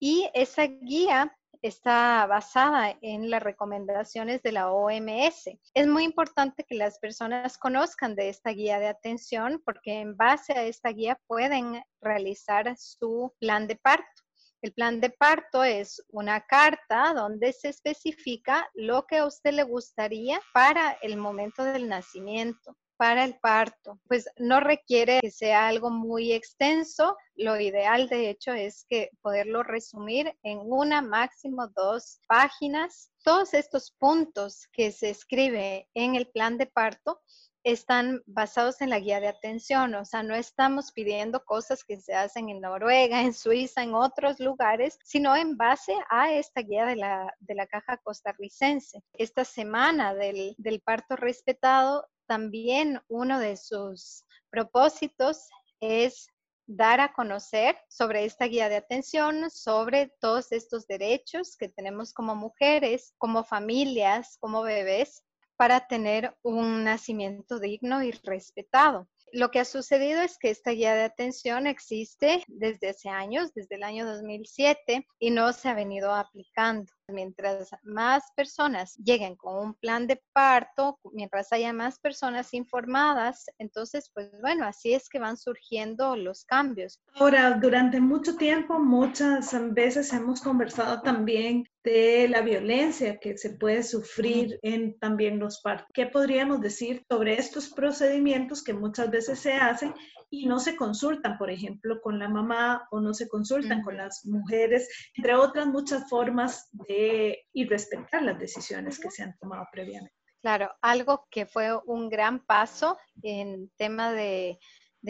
Y 0.00 0.28
esa 0.32 0.62
guía 0.62 1.36
está 1.62 2.26
basada 2.26 2.96
en 3.02 3.30
las 3.30 3.42
recomendaciones 3.42 4.42
de 4.42 4.52
la 4.52 4.70
OMS. 4.70 5.50
Es 5.74 5.86
muy 5.86 6.04
importante 6.04 6.64
que 6.64 6.74
las 6.74 6.98
personas 6.98 7.58
conozcan 7.58 8.14
de 8.14 8.28
esta 8.28 8.50
guía 8.50 8.78
de 8.78 8.88
atención 8.88 9.60
porque 9.64 10.00
en 10.00 10.16
base 10.16 10.52
a 10.52 10.64
esta 10.64 10.90
guía 10.90 11.20
pueden 11.26 11.82
realizar 12.00 12.74
su 12.76 13.34
plan 13.40 13.66
de 13.66 13.76
parto. 13.76 14.22
El 14.60 14.72
plan 14.72 15.00
de 15.00 15.10
parto 15.10 15.62
es 15.62 16.02
una 16.08 16.44
carta 16.46 17.14
donde 17.14 17.52
se 17.52 17.68
especifica 17.68 18.68
lo 18.74 19.06
que 19.06 19.18
a 19.18 19.26
usted 19.26 19.52
le 19.52 19.62
gustaría 19.62 20.40
para 20.52 20.92
el 21.02 21.16
momento 21.16 21.62
del 21.62 21.88
nacimiento 21.88 22.76
para 22.98 23.24
el 23.24 23.38
parto. 23.38 23.98
Pues 24.08 24.28
no 24.36 24.60
requiere 24.60 25.20
que 25.20 25.30
sea 25.30 25.68
algo 25.68 25.88
muy 25.88 26.32
extenso. 26.32 27.16
Lo 27.36 27.58
ideal, 27.58 28.08
de 28.08 28.28
hecho, 28.28 28.52
es 28.52 28.84
que 28.88 29.10
poderlo 29.22 29.62
resumir 29.62 30.34
en 30.42 30.58
una, 30.62 31.00
máximo 31.00 31.68
dos 31.68 32.20
páginas. 32.26 33.10
Todos 33.22 33.54
estos 33.54 33.92
puntos 33.92 34.68
que 34.72 34.92
se 34.92 35.10
escribe 35.10 35.88
en 35.94 36.16
el 36.16 36.26
plan 36.26 36.58
de 36.58 36.66
parto 36.66 37.20
están 37.64 38.22
basados 38.26 38.80
en 38.80 38.90
la 38.90 38.98
guía 38.98 39.20
de 39.20 39.28
atención, 39.28 39.94
o 39.94 40.04
sea, 40.04 40.22
no 40.22 40.34
estamos 40.34 40.92
pidiendo 40.92 41.44
cosas 41.44 41.84
que 41.84 42.00
se 42.00 42.14
hacen 42.14 42.48
en 42.48 42.60
Noruega, 42.60 43.20
en 43.20 43.34
Suiza, 43.34 43.82
en 43.82 43.94
otros 43.94 44.40
lugares, 44.40 44.98
sino 45.04 45.36
en 45.36 45.56
base 45.56 45.92
a 46.08 46.32
esta 46.32 46.62
guía 46.62 46.86
de 46.86 46.96
la, 46.96 47.34
de 47.40 47.54
la 47.54 47.66
caja 47.66 47.98
costarricense. 47.98 49.02
Esta 49.12 49.44
semana 49.44 50.14
del, 50.14 50.54
del 50.56 50.80
parto 50.80 51.16
respetado 51.16 52.06
también 52.28 53.00
uno 53.08 53.40
de 53.40 53.56
sus 53.56 54.24
propósitos 54.50 55.48
es 55.80 56.28
dar 56.66 57.00
a 57.00 57.12
conocer 57.14 57.76
sobre 57.88 58.26
esta 58.26 58.44
guía 58.44 58.68
de 58.68 58.76
atención, 58.76 59.50
sobre 59.50 60.12
todos 60.20 60.52
estos 60.52 60.86
derechos 60.86 61.56
que 61.56 61.70
tenemos 61.70 62.12
como 62.12 62.36
mujeres, 62.36 63.14
como 63.16 63.42
familias, 63.42 64.36
como 64.38 64.62
bebés, 64.62 65.24
para 65.56 65.88
tener 65.88 66.36
un 66.42 66.84
nacimiento 66.84 67.58
digno 67.58 68.02
y 68.02 68.12
respetado. 68.12 69.08
Lo 69.32 69.50
que 69.50 69.60
ha 69.60 69.64
sucedido 69.64 70.20
es 70.20 70.38
que 70.38 70.50
esta 70.50 70.70
guía 70.70 70.94
de 70.94 71.04
atención 71.04 71.66
existe 71.66 72.44
desde 72.46 72.90
hace 72.90 73.08
años, 73.08 73.52
desde 73.54 73.76
el 73.76 73.82
año 73.82 74.06
2007, 74.06 75.06
y 75.18 75.30
no 75.30 75.52
se 75.52 75.68
ha 75.68 75.74
venido 75.74 76.14
aplicando. 76.14 76.92
Mientras 77.08 77.70
más 77.82 78.24
personas 78.36 78.94
lleguen 78.96 79.36
con 79.36 79.56
un 79.56 79.74
plan 79.74 80.06
de 80.06 80.22
parto, 80.32 80.98
mientras 81.12 81.52
haya 81.52 81.72
más 81.72 81.98
personas 81.98 82.52
informadas, 82.54 83.46
entonces, 83.58 84.10
pues 84.14 84.30
bueno, 84.40 84.66
así 84.66 84.92
es 84.92 85.08
que 85.08 85.18
van 85.18 85.36
surgiendo 85.36 86.16
los 86.16 86.44
cambios. 86.44 87.00
Ahora, 87.14 87.52
durante 87.52 88.00
mucho 88.00 88.36
tiempo, 88.36 88.78
muchas 88.78 89.54
veces 89.72 90.12
hemos 90.12 90.40
conversado 90.40 91.00
también 91.02 91.64
de 91.88 92.28
la 92.28 92.42
violencia 92.42 93.18
que 93.18 93.38
se 93.38 93.50
puede 93.50 93.82
sufrir 93.82 94.58
en 94.62 94.98
también 94.98 95.38
los 95.38 95.60
partos. 95.62 95.86
¿Qué 95.94 96.06
podríamos 96.06 96.60
decir 96.60 97.02
sobre 97.08 97.38
estos 97.38 97.70
procedimientos 97.70 98.62
que 98.62 98.74
muchas 98.74 99.10
veces 99.10 99.38
se 99.38 99.54
hacen 99.54 99.94
y 100.28 100.46
no 100.46 100.58
se 100.58 100.76
consultan, 100.76 101.38
por 101.38 101.50
ejemplo, 101.50 102.02
con 102.02 102.18
la 102.18 102.28
mamá 102.28 102.86
o 102.90 103.00
no 103.00 103.14
se 103.14 103.26
consultan 103.26 103.82
con 103.82 103.96
las 103.96 104.26
mujeres, 104.26 104.86
entre 105.14 105.34
otras 105.34 105.66
muchas 105.66 106.06
formas 106.10 106.68
de 106.72 107.46
ir 107.54 107.70
respetar 107.70 108.22
las 108.22 108.38
decisiones 108.38 109.00
que 109.00 109.10
se 109.10 109.22
han 109.22 109.34
tomado 109.38 109.66
previamente? 109.72 110.14
Claro, 110.42 110.70
algo 110.82 111.26
que 111.30 111.46
fue 111.46 111.74
un 111.86 112.10
gran 112.10 112.44
paso 112.44 112.98
en 113.22 113.70
tema 113.78 114.12
de, 114.12 114.58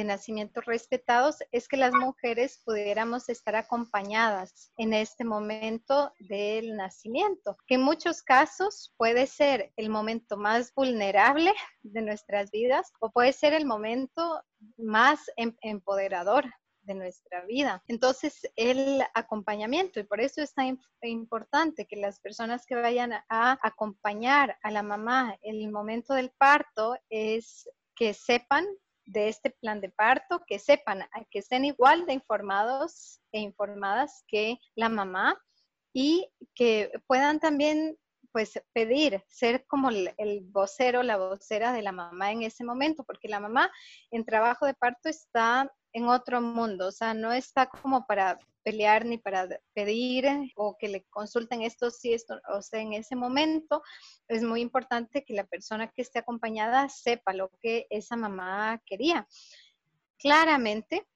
nacimientos 0.04 0.64
respetados 0.64 1.38
es 1.52 1.68
que 1.68 1.76
las 1.76 1.92
mujeres 1.92 2.60
pudiéramos 2.64 3.28
estar 3.28 3.56
acompañadas 3.56 4.72
en 4.76 4.92
este 4.92 5.24
momento 5.24 6.12
del 6.18 6.76
nacimiento, 6.76 7.56
que 7.66 7.74
en 7.74 7.82
muchos 7.82 8.22
casos 8.22 8.94
puede 8.96 9.26
ser 9.26 9.72
el 9.76 9.90
momento 9.90 10.36
más 10.36 10.72
vulnerable 10.74 11.52
de 11.82 12.02
nuestras 12.02 12.50
vidas 12.50 12.92
o 13.00 13.10
puede 13.10 13.32
ser 13.32 13.52
el 13.52 13.66
momento 13.66 14.42
más 14.76 15.30
em, 15.36 15.56
empoderador 15.62 16.44
de 16.82 16.94
nuestra 16.94 17.44
vida. 17.44 17.82
Entonces, 17.86 18.50
el 18.56 19.02
acompañamiento, 19.14 20.00
y 20.00 20.04
por 20.04 20.20
eso 20.20 20.42
es 20.42 20.54
tan 20.54 20.78
importante 21.02 21.86
que 21.86 21.96
las 21.96 22.18
personas 22.18 22.64
que 22.66 22.74
vayan 22.74 23.12
a 23.28 23.58
acompañar 23.62 24.58
a 24.62 24.70
la 24.70 24.82
mamá 24.82 25.36
en 25.42 25.56
el 25.56 25.70
momento 25.70 26.14
del 26.14 26.30
parto 26.30 26.96
es 27.10 27.68
que 27.94 28.14
sepan 28.14 28.64
de 29.08 29.28
este 29.28 29.50
plan 29.50 29.80
de 29.80 29.88
parto, 29.88 30.42
que 30.46 30.58
sepan, 30.58 31.04
que 31.30 31.38
estén 31.38 31.64
igual 31.64 32.06
de 32.06 32.12
informados 32.12 33.20
e 33.32 33.40
informadas 33.40 34.22
que 34.28 34.58
la 34.74 34.88
mamá 34.88 35.40
y 35.94 36.30
que 36.54 36.92
puedan 37.06 37.40
también 37.40 37.96
pues 38.32 38.60
pedir 38.74 39.24
ser 39.28 39.66
como 39.66 39.88
el, 39.88 40.14
el, 40.18 40.42
vocero, 40.44 41.02
la 41.02 41.16
vocera 41.16 41.72
de 41.72 41.80
la 41.80 41.92
mamá 41.92 42.30
en 42.30 42.42
ese 42.42 42.62
momento, 42.62 43.02
porque 43.04 43.28
la 43.28 43.40
mamá 43.40 43.70
en 44.10 44.24
trabajo 44.26 44.66
de 44.66 44.74
parto 44.74 45.08
está 45.08 45.72
en 45.92 46.08
otro 46.08 46.40
mundo, 46.40 46.88
o 46.88 46.92
sea, 46.92 47.14
no 47.14 47.32
está 47.32 47.66
como 47.66 48.06
para 48.06 48.38
pelear 48.62 49.06
ni 49.06 49.16
para 49.16 49.48
pedir 49.72 50.26
o 50.56 50.76
que 50.78 50.88
le 50.88 51.04
consulten 51.04 51.62
esto, 51.62 51.90
sí, 51.90 52.12
esto, 52.12 52.38
o 52.48 52.60
sea, 52.60 52.80
en 52.80 52.92
ese 52.92 53.16
momento 53.16 53.82
es 54.28 54.42
muy 54.42 54.60
importante 54.60 55.24
que 55.24 55.34
la 55.34 55.44
persona 55.44 55.88
que 55.88 56.02
esté 56.02 56.18
acompañada 56.18 56.88
sepa 56.88 57.32
lo 57.32 57.48
que 57.60 57.86
esa 57.88 58.16
mamá 58.16 58.82
quería. 58.84 59.26
Claramente, 60.18 61.06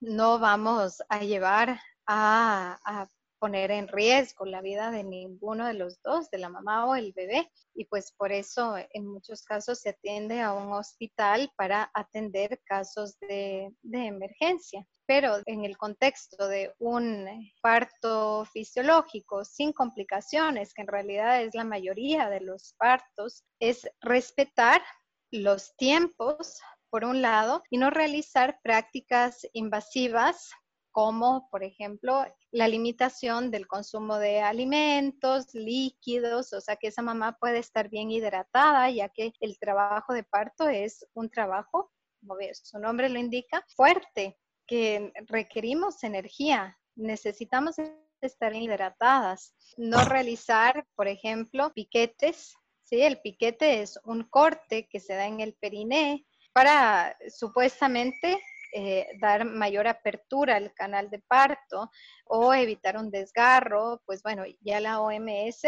no 0.00 0.38
vamos 0.38 1.02
a 1.08 1.20
llevar 1.20 1.80
a, 2.06 2.78
a 2.84 3.08
poner 3.38 3.70
en 3.70 3.88
riesgo 3.88 4.44
la 4.44 4.60
vida 4.60 4.90
de 4.90 5.04
ninguno 5.04 5.66
de 5.66 5.74
los 5.74 6.00
dos, 6.02 6.30
de 6.30 6.38
la 6.38 6.48
mamá 6.48 6.86
o 6.86 6.94
el 6.94 7.12
bebé. 7.12 7.50
Y 7.74 7.84
pues 7.86 8.12
por 8.12 8.32
eso 8.32 8.74
en 8.90 9.06
muchos 9.06 9.42
casos 9.42 9.80
se 9.80 9.90
atiende 9.90 10.40
a 10.40 10.52
un 10.52 10.72
hospital 10.72 11.50
para 11.56 11.90
atender 11.94 12.60
casos 12.64 13.18
de, 13.20 13.72
de 13.82 14.06
emergencia. 14.06 14.86
Pero 15.06 15.36
en 15.46 15.64
el 15.64 15.76
contexto 15.76 16.48
de 16.48 16.74
un 16.78 17.26
parto 17.60 18.44
fisiológico 18.46 19.44
sin 19.44 19.72
complicaciones, 19.72 20.74
que 20.74 20.82
en 20.82 20.88
realidad 20.88 21.42
es 21.42 21.54
la 21.54 21.64
mayoría 21.64 22.28
de 22.28 22.40
los 22.40 22.74
partos, 22.78 23.44
es 23.60 23.88
respetar 24.00 24.82
los 25.30 25.76
tiempos 25.76 26.60
por 26.90 27.04
un 27.04 27.20
lado, 27.20 27.62
y 27.68 27.78
no 27.78 27.90
realizar 27.90 28.58
prácticas 28.62 29.46
invasivas 29.52 30.50
como 30.96 31.46
por 31.50 31.62
ejemplo 31.62 32.24
la 32.52 32.68
limitación 32.68 33.50
del 33.50 33.66
consumo 33.66 34.16
de 34.16 34.40
alimentos, 34.40 35.52
líquidos, 35.52 36.54
o 36.54 36.60
sea 36.62 36.76
que 36.76 36.86
esa 36.86 37.02
mamá 37.02 37.36
puede 37.38 37.58
estar 37.58 37.90
bien 37.90 38.10
hidratada, 38.10 38.88
ya 38.88 39.10
que 39.10 39.34
el 39.40 39.58
trabajo 39.58 40.14
de 40.14 40.24
parto 40.24 40.70
es 40.70 41.06
un 41.12 41.28
trabajo, 41.28 41.92
como 42.18 42.36
su 42.54 42.78
nombre 42.78 43.10
lo 43.10 43.18
indica, 43.18 43.62
fuerte, 43.76 44.38
que 44.66 45.12
requerimos 45.26 46.02
energía, 46.02 46.78
necesitamos 46.94 47.76
estar 48.22 48.56
hidratadas, 48.56 49.54
no 49.76 50.02
realizar, 50.02 50.86
por 50.94 51.08
ejemplo, 51.08 51.74
piquetes, 51.74 52.54
¿sí? 52.84 53.02
El 53.02 53.20
piquete 53.20 53.82
es 53.82 54.00
un 54.04 54.22
corte 54.22 54.88
que 54.88 55.00
se 55.00 55.12
da 55.12 55.26
en 55.26 55.40
el 55.40 55.52
periné 55.52 56.24
para 56.54 57.18
supuestamente 57.28 58.40
eh, 58.78 59.08
dar 59.22 59.46
mayor 59.46 59.88
apertura 59.88 60.56
al 60.56 60.74
canal 60.74 61.08
de 61.08 61.18
parto 61.20 61.90
o 62.26 62.52
evitar 62.52 62.98
un 62.98 63.10
desgarro, 63.10 64.02
pues 64.04 64.22
bueno, 64.22 64.44
ya 64.60 64.80
la 64.80 65.00
OMS 65.00 65.62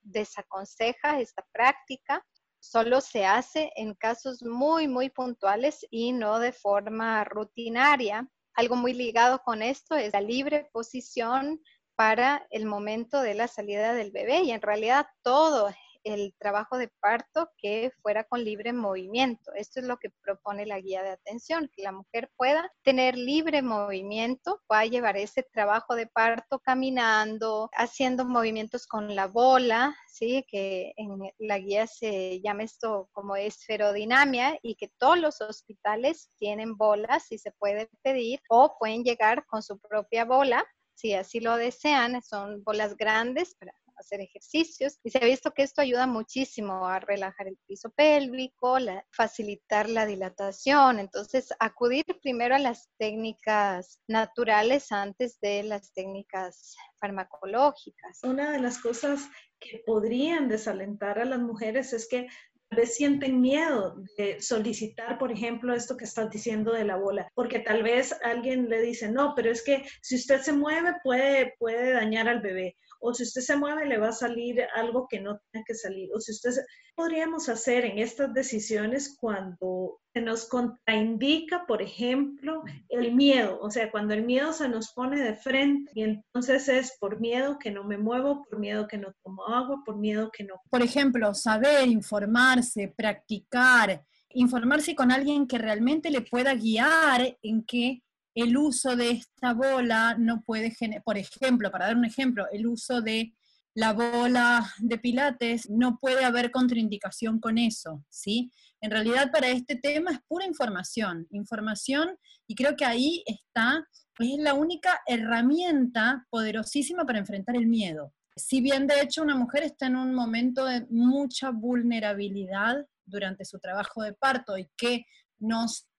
desaconseja 0.00 1.20
esta 1.20 1.44
práctica. 1.52 2.24
Solo 2.58 3.02
se 3.02 3.26
hace 3.26 3.70
en 3.76 3.92
casos 3.92 4.42
muy, 4.42 4.88
muy 4.88 5.10
puntuales 5.10 5.86
y 5.90 6.12
no 6.12 6.38
de 6.38 6.52
forma 6.52 7.24
rutinaria. 7.24 8.26
Algo 8.54 8.74
muy 8.74 8.94
ligado 8.94 9.42
con 9.42 9.60
esto 9.60 9.96
es 9.96 10.14
la 10.14 10.22
libre 10.22 10.70
posición 10.72 11.60
para 11.94 12.46
el 12.48 12.64
momento 12.64 13.20
de 13.20 13.34
la 13.34 13.48
salida 13.48 13.92
del 13.92 14.12
bebé 14.12 14.44
y 14.44 14.52
en 14.52 14.62
realidad 14.62 15.06
todo 15.22 15.68
el 16.04 16.34
trabajo 16.38 16.78
de 16.78 16.88
parto 17.00 17.50
que 17.56 17.92
fuera 18.02 18.24
con 18.24 18.44
libre 18.44 18.72
movimiento. 18.72 19.52
Esto 19.54 19.80
es 19.80 19.86
lo 19.86 19.98
que 19.98 20.10
propone 20.10 20.66
la 20.66 20.80
guía 20.80 21.02
de 21.02 21.10
atención, 21.10 21.70
que 21.74 21.82
la 21.82 21.92
mujer 21.92 22.30
pueda 22.36 22.70
tener 22.82 23.16
libre 23.16 23.62
movimiento, 23.62 24.60
pueda 24.66 24.84
llevar 24.86 25.16
ese 25.16 25.42
trabajo 25.42 25.94
de 25.94 26.06
parto 26.06 26.58
caminando, 26.58 27.68
haciendo 27.72 28.24
movimientos 28.24 28.86
con 28.86 29.14
la 29.14 29.26
bola, 29.26 29.96
¿sí? 30.08 30.44
que 30.48 30.92
en 30.96 31.18
la 31.38 31.58
guía 31.58 31.86
se 31.86 32.40
llama 32.40 32.64
esto 32.64 33.08
como 33.12 33.36
esferodinamia 33.36 34.58
y 34.62 34.74
que 34.76 34.88
todos 34.98 35.18
los 35.18 35.40
hospitales 35.40 36.30
tienen 36.36 36.76
bolas 36.76 37.30
y 37.32 37.38
se 37.38 37.52
puede 37.52 37.88
pedir 38.02 38.40
o 38.48 38.76
pueden 38.78 39.04
llegar 39.04 39.46
con 39.46 39.62
su 39.62 39.78
propia 39.78 40.24
bola 40.24 40.64
si 41.00 41.14
así 41.14 41.40
lo 41.40 41.56
desean, 41.56 42.20
son 42.22 42.62
bolas 42.62 42.94
grandes 42.94 43.54
para 43.54 43.72
hacer 44.00 44.20
ejercicios 44.20 44.98
y 45.04 45.10
se 45.10 45.18
ha 45.18 45.26
visto 45.26 45.52
que 45.52 45.62
esto 45.62 45.80
ayuda 45.80 46.06
muchísimo 46.06 46.86
a 46.86 47.00
relajar 47.00 47.48
el 47.48 47.58
piso 47.66 47.90
pélvico, 47.90 48.76
facilitar 49.10 49.88
la 49.88 50.06
dilatación. 50.06 50.98
Entonces, 50.98 51.48
acudir 51.58 52.04
primero 52.22 52.54
a 52.54 52.58
las 52.58 52.88
técnicas 52.98 54.00
naturales 54.08 54.92
antes 54.92 55.38
de 55.40 55.62
las 55.62 55.92
técnicas 55.92 56.76
farmacológicas. 56.98 58.18
Una 58.22 58.52
de 58.52 58.60
las 58.60 58.78
cosas 58.78 59.28
que 59.58 59.82
podrían 59.86 60.48
desalentar 60.48 61.18
a 61.18 61.24
las 61.24 61.38
mujeres 61.38 61.92
es 61.92 62.08
que 62.08 62.28
tal 62.68 62.78
vez 62.78 62.94
sienten 62.94 63.40
miedo 63.40 63.96
de 64.16 64.40
solicitar, 64.40 65.18
por 65.18 65.32
ejemplo, 65.32 65.74
esto 65.74 65.96
que 65.96 66.04
estás 66.04 66.30
diciendo 66.30 66.72
de 66.72 66.84
la 66.84 66.96
bola, 66.96 67.28
porque 67.34 67.58
tal 67.58 67.82
vez 67.82 68.14
alguien 68.22 68.68
le 68.68 68.80
dice, 68.80 69.10
no, 69.10 69.34
pero 69.34 69.50
es 69.50 69.62
que 69.64 69.84
si 70.02 70.14
usted 70.14 70.40
se 70.40 70.52
mueve 70.52 70.94
puede, 71.02 71.54
puede 71.58 71.92
dañar 71.92 72.28
al 72.28 72.40
bebé 72.40 72.76
o 73.00 73.14
si 73.14 73.24
usted 73.24 73.40
se 73.40 73.56
mueve 73.56 73.86
le 73.86 73.98
va 73.98 74.08
a 74.08 74.12
salir 74.12 74.62
algo 74.74 75.06
que 75.08 75.20
no 75.20 75.40
tiene 75.50 75.64
que 75.66 75.74
salir, 75.74 76.10
o 76.14 76.20
si 76.20 76.32
usted 76.32 76.52
podríamos 76.94 77.48
hacer 77.48 77.84
en 77.84 77.98
estas 77.98 78.32
decisiones 78.34 79.16
cuando 79.18 80.00
se 80.12 80.20
nos 80.20 80.46
contraindica, 80.46 81.66
por 81.66 81.82
ejemplo, 81.82 82.62
el 82.88 83.14
miedo, 83.14 83.58
o 83.60 83.70
sea, 83.70 83.90
cuando 83.90 84.14
el 84.14 84.24
miedo 84.24 84.52
se 84.52 84.68
nos 84.68 84.92
pone 84.92 85.20
de 85.20 85.34
frente 85.34 85.90
y 85.94 86.02
entonces 86.02 86.68
es 86.68 86.96
por 87.00 87.20
miedo 87.20 87.58
que 87.58 87.70
no 87.70 87.84
me 87.84 87.96
muevo, 87.96 88.44
por 88.44 88.58
miedo 88.58 88.86
que 88.86 88.98
no 88.98 89.14
tomo 89.22 89.46
agua, 89.46 89.82
por 89.84 89.96
miedo 89.96 90.30
que 90.30 90.44
no. 90.44 90.54
Por 90.68 90.82
ejemplo, 90.82 91.32
saber, 91.32 91.88
informarse, 91.88 92.92
practicar, 92.96 94.04
informarse 94.30 94.94
con 94.94 95.10
alguien 95.10 95.46
que 95.46 95.58
realmente 95.58 96.10
le 96.10 96.20
pueda 96.20 96.54
guiar 96.54 97.38
en 97.42 97.64
qué 97.64 98.02
el 98.34 98.56
uso 98.56 98.96
de 98.96 99.10
esta 99.10 99.54
bola 99.54 100.16
no 100.18 100.42
puede 100.42 100.70
generar, 100.70 101.02
por 101.02 101.18
ejemplo, 101.18 101.70
para 101.70 101.86
dar 101.86 101.96
un 101.96 102.04
ejemplo, 102.04 102.46
el 102.52 102.66
uso 102.66 103.00
de 103.00 103.34
la 103.74 103.92
bola 103.92 104.72
de 104.78 104.98
pilates, 104.98 105.70
no 105.70 105.98
puede 105.98 106.24
haber 106.24 106.50
contraindicación 106.50 107.38
con 107.38 107.56
eso, 107.56 108.04
¿sí? 108.08 108.50
En 108.80 108.90
realidad 108.90 109.30
para 109.30 109.48
este 109.48 109.76
tema 109.76 110.12
es 110.12 110.18
pura 110.26 110.46
información, 110.46 111.26
información 111.30 112.16
y 112.46 112.54
creo 112.54 112.76
que 112.76 112.84
ahí 112.84 113.22
está, 113.26 113.86
es 114.18 114.38
la 114.38 114.54
única 114.54 115.00
herramienta 115.06 116.26
poderosísima 116.30 117.04
para 117.04 117.18
enfrentar 117.18 117.56
el 117.56 117.66
miedo. 117.66 118.12
Si 118.36 118.60
bien 118.60 118.86
de 118.86 119.02
hecho 119.02 119.22
una 119.22 119.36
mujer 119.36 119.62
está 119.64 119.86
en 119.86 119.96
un 119.96 120.14
momento 120.14 120.64
de 120.64 120.86
mucha 120.90 121.50
vulnerabilidad 121.50 122.86
durante 123.04 123.44
su 123.44 123.58
trabajo 123.58 124.02
de 124.02 124.14
parto 124.14 124.56
y 124.56 124.68
que 124.76 125.04
nos 125.38 125.89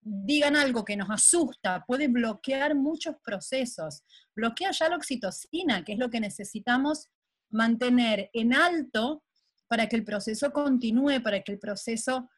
digan 0.00 0.56
algo 0.56 0.84
que 0.84 0.96
nos 0.96 1.10
asusta, 1.10 1.84
puede 1.86 2.08
bloquear 2.08 2.74
muchos 2.74 3.16
procesos. 3.22 4.02
Bloquea 4.34 4.70
ya 4.70 4.88
la 4.88 4.96
oxitocina, 4.96 5.84
que 5.84 5.92
es 5.92 5.98
lo 5.98 6.10
que 6.10 6.20
necesitamos 6.20 7.08
mantener 7.50 8.30
en 8.32 8.54
alto 8.54 9.24
para 9.68 9.88
que 9.88 9.96
el 9.96 10.04
proceso 10.04 10.52
continúe, 10.52 11.22
para 11.22 11.42
que 11.42 11.52
el 11.52 11.58
proceso 11.58 12.28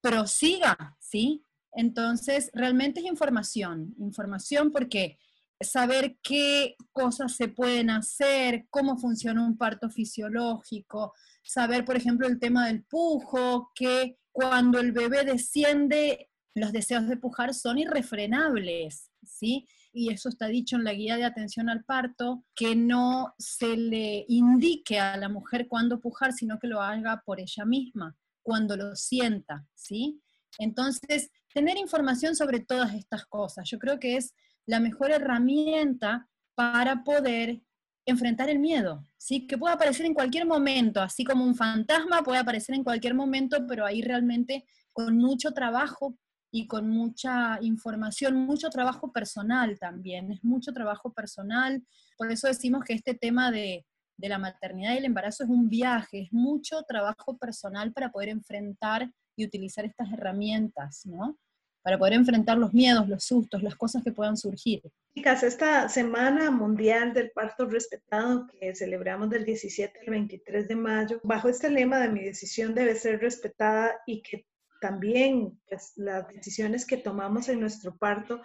prosiga, 0.00 0.96
¿sí? 1.00 1.44
Entonces, 1.72 2.50
realmente 2.54 3.00
es 3.00 3.06
información, 3.06 3.94
información 3.98 4.72
porque 4.72 5.18
saber 5.60 6.18
qué 6.22 6.76
cosas 6.92 7.34
se 7.34 7.48
pueden 7.48 7.90
hacer, 7.90 8.66
cómo 8.70 8.98
funciona 8.98 9.44
un 9.44 9.56
parto 9.56 9.90
fisiológico, 9.90 11.12
saber, 11.42 11.84
por 11.84 11.96
ejemplo, 11.96 12.26
el 12.26 12.38
tema 12.38 12.66
del 12.66 12.84
pujo, 12.84 13.70
que 13.74 14.18
cuando 14.32 14.80
el 14.80 14.92
bebé 14.92 15.24
desciende 15.24 16.30
los 16.56 16.72
deseos 16.72 17.06
de 17.06 17.18
pujar 17.18 17.52
son 17.52 17.78
irrefrenables, 17.78 19.10
¿sí? 19.22 19.68
Y 19.92 20.10
eso 20.10 20.30
está 20.30 20.46
dicho 20.46 20.76
en 20.76 20.84
la 20.84 20.94
guía 20.94 21.16
de 21.16 21.24
atención 21.24 21.68
al 21.68 21.84
parto, 21.84 22.44
que 22.54 22.74
no 22.74 23.34
se 23.38 23.76
le 23.76 24.24
indique 24.28 24.98
a 24.98 25.18
la 25.18 25.28
mujer 25.28 25.68
cuándo 25.68 26.00
pujar, 26.00 26.32
sino 26.32 26.58
que 26.58 26.66
lo 26.66 26.80
haga 26.80 27.22
por 27.26 27.40
ella 27.40 27.66
misma, 27.66 28.16
cuando 28.42 28.74
lo 28.74 28.96
sienta, 28.96 29.66
¿sí? 29.74 30.22
Entonces, 30.58 31.30
tener 31.52 31.76
información 31.76 32.34
sobre 32.34 32.60
todas 32.60 32.94
estas 32.94 33.26
cosas, 33.26 33.68
yo 33.68 33.78
creo 33.78 34.00
que 34.00 34.16
es 34.16 34.34
la 34.64 34.80
mejor 34.80 35.10
herramienta 35.10 36.26
para 36.54 37.04
poder 37.04 37.60
enfrentar 38.06 38.48
el 38.48 38.60
miedo, 38.60 39.06
¿sí? 39.18 39.46
Que 39.46 39.58
puede 39.58 39.74
aparecer 39.74 40.06
en 40.06 40.14
cualquier 40.14 40.46
momento, 40.46 41.02
así 41.02 41.22
como 41.22 41.44
un 41.44 41.54
fantasma 41.54 42.22
puede 42.22 42.38
aparecer 42.38 42.74
en 42.74 42.84
cualquier 42.84 43.12
momento, 43.12 43.66
pero 43.66 43.84
ahí 43.84 44.00
realmente 44.00 44.64
con 44.94 45.18
mucho 45.18 45.50
trabajo 45.50 46.16
y 46.56 46.66
con 46.66 46.88
mucha 46.88 47.58
información, 47.60 48.34
mucho 48.34 48.70
trabajo 48.70 49.12
personal 49.12 49.78
también, 49.78 50.32
es 50.32 50.42
mucho 50.42 50.72
trabajo 50.72 51.12
personal, 51.12 51.82
por 52.16 52.32
eso 52.32 52.48
decimos 52.48 52.82
que 52.82 52.94
este 52.94 53.12
tema 53.12 53.50
de, 53.50 53.84
de 54.16 54.28
la 54.30 54.38
maternidad 54.38 54.94
y 54.94 54.96
el 54.96 55.04
embarazo 55.04 55.44
es 55.44 55.50
un 55.50 55.68
viaje, 55.68 56.22
es 56.22 56.32
mucho 56.32 56.82
trabajo 56.88 57.36
personal 57.36 57.92
para 57.92 58.10
poder 58.10 58.30
enfrentar 58.30 59.10
y 59.36 59.44
utilizar 59.44 59.84
estas 59.84 60.10
herramientas, 60.10 61.04
¿no? 61.04 61.38
Para 61.82 61.98
poder 61.98 62.14
enfrentar 62.14 62.56
los 62.56 62.72
miedos, 62.72 63.06
los 63.06 63.22
sustos, 63.22 63.62
las 63.62 63.76
cosas 63.76 64.02
que 64.02 64.12
puedan 64.12 64.38
surgir. 64.38 64.80
Chicas, 65.14 65.42
esta 65.42 65.90
Semana 65.90 66.50
Mundial 66.50 67.12
del 67.12 67.32
Parto 67.32 67.66
Respetado 67.66 68.46
que 68.46 68.74
celebramos 68.74 69.28
del 69.28 69.44
17 69.44 70.00
al 70.00 70.10
23 70.10 70.68
de 70.68 70.74
mayo, 70.74 71.20
bajo 71.22 71.50
este 71.50 71.68
lema 71.68 71.98
de 72.00 72.08
mi 72.08 72.24
decisión 72.24 72.74
debe 72.74 72.94
ser 72.94 73.20
respetada 73.20 74.00
y 74.06 74.22
que 74.22 74.46
también 74.80 75.58
las 75.96 76.28
decisiones 76.28 76.86
que 76.86 76.96
tomamos 76.96 77.48
en 77.48 77.60
nuestro 77.60 77.96
parto 77.96 78.40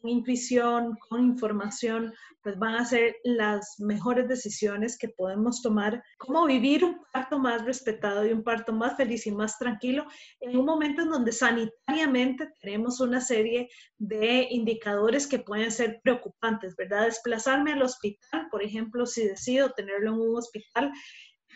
con 0.00 0.10
intuición, 0.10 0.96
con 1.08 1.22
información, 1.22 2.12
pues 2.42 2.58
van 2.58 2.74
a 2.74 2.84
ser 2.84 3.16
las 3.24 3.76
mejores 3.78 4.28
decisiones 4.28 4.98
que 4.98 5.08
podemos 5.08 5.62
tomar, 5.62 6.02
cómo 6.18 6.46
vivir 6.46 6.84
un 6.84 7.00
parto 7.12 7.38
más 7.38 7.64
respetado 7.64 8.26
y 8.26 8.32
un 8.32 8.44
parto 8.44 8.72
más 8.72 8.96
feliz 8.96 9.26
y 9.26 9.32
más 9.32 9.58
tranquilo 9.58 10.06
en 10.40 10.56
un 10.56 10.64
momento 10.64 11.02
en 11.02 11.10
donde 11.10 11.32
sanitariamente 11.32 12.52
tenemos 12.60 13.00
una 13.00 13.20
serie 13.20 13.68
de 13.98 14.46
indicadores 14.50 15.26
que 15.26 15.38
pueden 15.38 15.72
ser 15.72 16.00
preocupantes, 16.02 16.76
¿verdad? 16.76 17.06
Desplazarme 17.06 17.72
al 17.72 17.82
hospital, 17.82 18.48
por 18.50 18.62
ejemplo, 18.62 19.06
si 19.06 19.26
decido 19.26 19.72
tenerlo 19.72 20.12
en 20.14 20.20
un 20.20 20.36
hospital, 20.36 20.92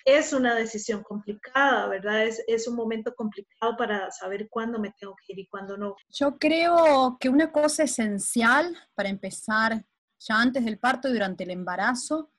es 0.04 0.32
una 0.32 0.54
decisión 0.54 1.02
complicada, 1.02 1.86
¿verdad? 1.88 2.24
Es, 2.24 2.42
es, 2.46 2.66
un 2.68 2.76
momento 2.76 3.14
complicado 3.14 3.76
para 3.76 4.10
saber 4.10 4.48
cuándo 4.48 4.78
me 4.78 4.92
tengo 4.98 5.14
que 5.16 5.32
ir 5.32 5.40
y 5.40 5.46
cuándo 5.48 5.76
no. 5.76 5.96
Yo 6.08 6.38
creo 6.38 7.16
que 7.20 7.28
una 7.28 7.52
cosa 7.52 7.84
esencial 7.84 8.76
para 8.94 9.08
empezar 9.08 9.84
ya 10.18 10.40
antes 10.40 10.64
del 10.64 10.78
parto 10.78 11.08
y 11.08 11.12
durante 11.12 11.44
el 11.44 11.50
embarazo, 11.50 12.30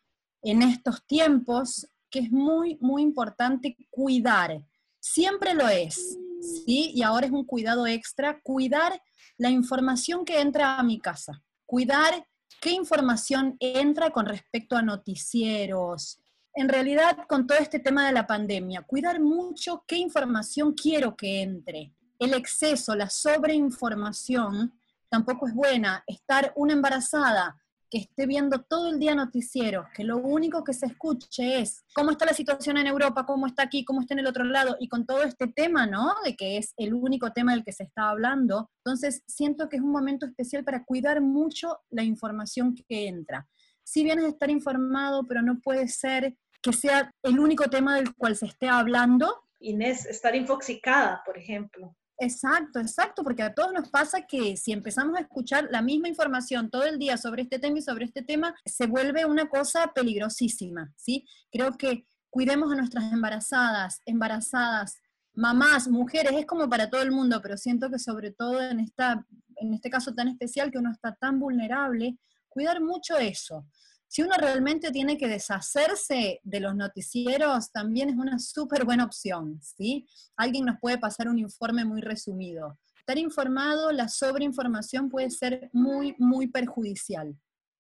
en 0.44 0.62
estos 0.62 1.06
tiempos, 1.06 1.88
que 2.10 2.20
es 2.20 2.32
muy, 2.32 2.78
muy 2.82 3.02
importante 3.02 3.76
cuidar. 3.90 4.64
Siempre 5.00 5.54
lo 5.54 5.68
es, 5.68 6.18
¿sí? 6.42 6.92
Y 6.94 7.02
ahora 7.04 7.26
es 7.26 7.32
un 7.32 7.46
cuidado 7.46 7.88
extra, 7.88 8.40
cuidar 8.42 9.02
la 9.38 9.50
información 9.50 10.26
que 10.26 10.40
entra 10.40 10.78
a 10.78 10.84
mi 10.84 11.00
casa, 11.00 11.44
cuidar 11.66 12.28
qué 12.60 12.72
información 12.72 13.56
entra 13.60 14.12
con 14.12 14.26
respecto 14.26 14.76
a 14.76 14.82
noticieros, 14.82 16.21
en 16.54 16.70
realidad 16.70 17.18
con 17.28 17.48
todo 17.48 17.58
este 17.58 17.80
tema 17.80 18.06
de 18.08 18.14
la 18.14 18.28
pandemia, 18.28 18.82
cuidar 18.82 19.20
mucho 19.20 19.84
qué 19.88 19.98
información 19.98 20.74
quiero 20.74 21.16
que 21.16 21.42
entre. 21.42 21.94
El 22.20 22.34
exceso, 22.34 22.96
la 22.96 23.10
sobreinformación 23.10 24.74
tampoco 25.10 25.48
es 25.48 25.54
buena. 25.54 26.04
Estar 26.06 26.54
una 26.56 26.74
embarazada 26.74 27.58
que 27.90 27.98
esté 27.98 28.26
viendo 28.26 28.62
todo 28.62 28.90
el 28.90 29.00
día 29.00 29.16
noticieros, 29.16 29.88
que 29.94 30.06
lo 30.06 30.18
único 30.18 30.64
que 30.64 30.74
se 30.74 30.86
escuche 30.86 31.60
es 31.60 31.84
cómo 31.94 32.12
está 32.12 32.26
la 32.26 32.34
situación 32.34 32.78
en 32.78 32.88
Europa, 32.88 33.26
cómo 33.26 33.48
está 33.48 33.64
aquí, 33.64 33.84
cómo 33.84 34.00
está 34.00 34.14
en 34.14 34.20
el 34.20 34.28
otro 34.28 34.46
lado, 34.46 34.78
y 34.80 34.88
con 34.88 35.06
todo 35.06 35.24
este 35.24 35.48
tema, 35.48 35.88
¿no? 35.88 36.14
De 36.24 36.38
que 36.38 36.58
es 36.58 36.74
el 36.78 36.94
único 36.94 37.34
tema 37.34 37.54
del 37.54 37.66
que 37.66 37.74
se 37.74 37.84
está 37.84 38.10
hablando. 38.10 38.70
Entonces, 38.86 39.24
siento 39.28 39.68
que 39.68 39.76
es 39.76 39.84
un 39.84 39.92
momento 39.92 40.26
especial 40.26 40.64
para 40.64 40.86
cuidar 40.86 41.20
mucho 41.20 41.80
la 41.90 42.04
información 42.04 42.76
que 42.76 43.08
entra 43.08 43.50
si 43.84 44.04
bien 44.04 44.20
es 44.20 44.26
estar 44.26 44.50
informado, 44.50 45.26
pero 45.28 45.42
no 45.42 45.60
puede 45.60 45.88
ser 45.88 46.36
que 46.62 46.74
sea 46.74 47.12
el 47.24 47.40
único 47.40 47.70
tema 47.70 47.96
del 47.96 48.14
cual 48.16 48.36
se 48.36 48.46
esté 48.46 48.70
hablando. 48.70 49.44
Inés, 49.60 50.06
estar 50.06 50.36
infoxicada, 50.36 51.22
por 51.26 51.38
ejemplo. 51.38 51.96
Exacto, 52.18 52.80
exacto, 52.80 53.24
porque 53.24 53.42
a 53.42 53.54
todos 53.54 53.74
nos 53.74 53.90
pasa 53.90 54.28
que 54.28 54.56
si 54.56 54.72
empezamos 54.72 55.18
a 55.18 55.22
escuchar 55.22 55.68
la 55.72 55.82
misma 55.82 56.08
información 56.08 56.70
todo 56.70 56.84
el 56.84 57.00
día 57.00 57.18
sobre 57.18 57.42
este 57.42 57.58
tema 57.58 57.80
y 57.80 57.82
sobre 57.82 58.06
este 58.06 58.22
tema, 58.22 58.54
se 58.64 58.86
vuelve 58.86 59.26
una 59.26 59.50
cosa 59.50 59.92
peligrosísima, 59.92 60.94
¿sí? 60.96 61.26
Creo 61.52 61.72
que 61.72 62.06
cuidemos 62.30 62.72
a 62.72 62.76
nuestras 62.76 63.12
embarazadas, 63.12 64.02
embarazadas, 64.06 65.00
mamás, 65.34 65.88
mujeres, 65.88 66.34
es 66.34 66.46
como 66.46 66.70
para 66.70 66.92
todo 66.92 67.02
el 67.02 67.12
mundo, 67.12 67.42
pero 67.42 67.58
siento 67.58 67.90
que 67.90 67.98
sobre 67.98 68.32
todo 68.32 68.62
en, 68.62 68.80
esta, 68.80 69.26
en 69.56 69.74
este 69.74 69.90
caso 69.90 70.14
tan 70.14 70.28
especial 70.28 70.72
que 70.72 70.78
uno 70.78 70.92
está 70.92 71.16
tan 71.16 71.40
vulnerable, 71.40 72.20
cuidar 72.52 72.82
mucho 72.82 73.18
eso. 73.18 73.66
Si 74.08 74.22
uno 74.22 74.36
realmente 74.38 74.92
tiene 74.92 75.18
que 75.18 75.30
deshacerse 75.30 76.42
de 76.44 76.60
los 76.60 76.76
noticieros, 76.76 77.72
también 77.72 78.10
es 78.10 78.16
una 78.18 78.40
súper 78.40 78.84
buena 78.84 79.06
opción, 79.06 79.62
¿sí? 79.62 80.06
Alguien 80.36 80.66
nos 80.66 80.80
puede 80.82 80.98
pasar 80.98 81.30
un 81.30 81.40
informe 81.40 81.86
muy 81.86 82.02
resumido. 82.02 82.78
Estar 83.00 83.18
informado, 83.18 83.90
la 83.94 84.10
sobreinformación 84.10 85.08
puede 85.10 85.30
ser 85.30 85.70
muy, 85.72 86.14
muy 86.20 86.48
perjudicial. 86.48 87.34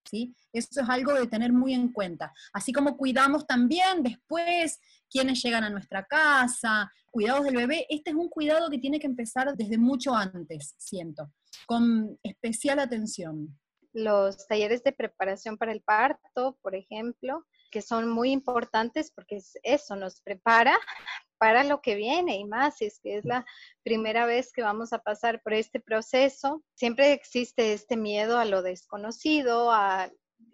¿Sí? 0.09 0.33
Eso 0.51 0.81
es 0.81 0.89
algo 0.89 1.13
de 1.13 1.27
tener 1.27 1.53
muy 1.53 1.73
en 1.73 1.91
cuenta. 1.91 2.33
Así 2.53 2.73
como 2.73 2.97
cuidamos 2.97 3.45
también 3.45 4.01
después 4.01 4.79
quienes 5.09 5.43
llegan 5.43 5.63
a 5.63 5.69
nuestra 5.69 6.05
casa, 6.05 6.91
cuidados 7.11 7.43
del 7.43 7.57
bebé, 7.57 7.85
este 7.87 8.09
es 8.09 8.15
un 8.15 8.29
cuidado 8.29 8.69
que 8.69 8.79
tiene 8.79 8.99
que 8.99 9.05
empezar 9.05 9.55
desde 9.55 9.77
mucho 9.77 10.15
antes, 10.15 10.73
siento, 10.77 11.31
con 11.67 12.17
especial 12.23 12.79
atención 12.79 13.59
los 13.93 14.47
talleres 14.47 14.83
de 14.83 14.91
preparación 14.91 15.57
para 15.57 15.71
el 15.71 15.81
parto, 15.81 16.57
por 16.61 16.75
ejemplo, 16.75 17.45
que 17.71 17.81
son 17.81 18.09
muy 18.09 18.31
importantes 18.31 19.11
porque 19.11 19.39
eso 19.63 19.95
nos 19.95 20.21
prepara 20.21 20.77
para 21.37 21.63
lo 21.63 21.81
que 21.81 21.95
viene 21.95 22.37
y 22.37 22.45
más, 22.45 22.81
es 22.81 22.99
que 22.99 23.17
es 23.17 23.25
la 23.25 23.45
primera 23.83 24.25
vez 24.25 24.51
que 24.53 24.61
vamos 24.61 24.93
a 24.93 24.99
pasar 24.99 25.41
por 25.41 25.53
este 25.53 25.79
proceso. 25.79 26.63
Siempre 26.75 27.13
existe 27.13 27.73
este 27.73 27.97
miedo 27.97 28.37
a 28.37 28.45
lo 28.45 28.61
desconocido, 28.61 29.71
a 29.71 30.11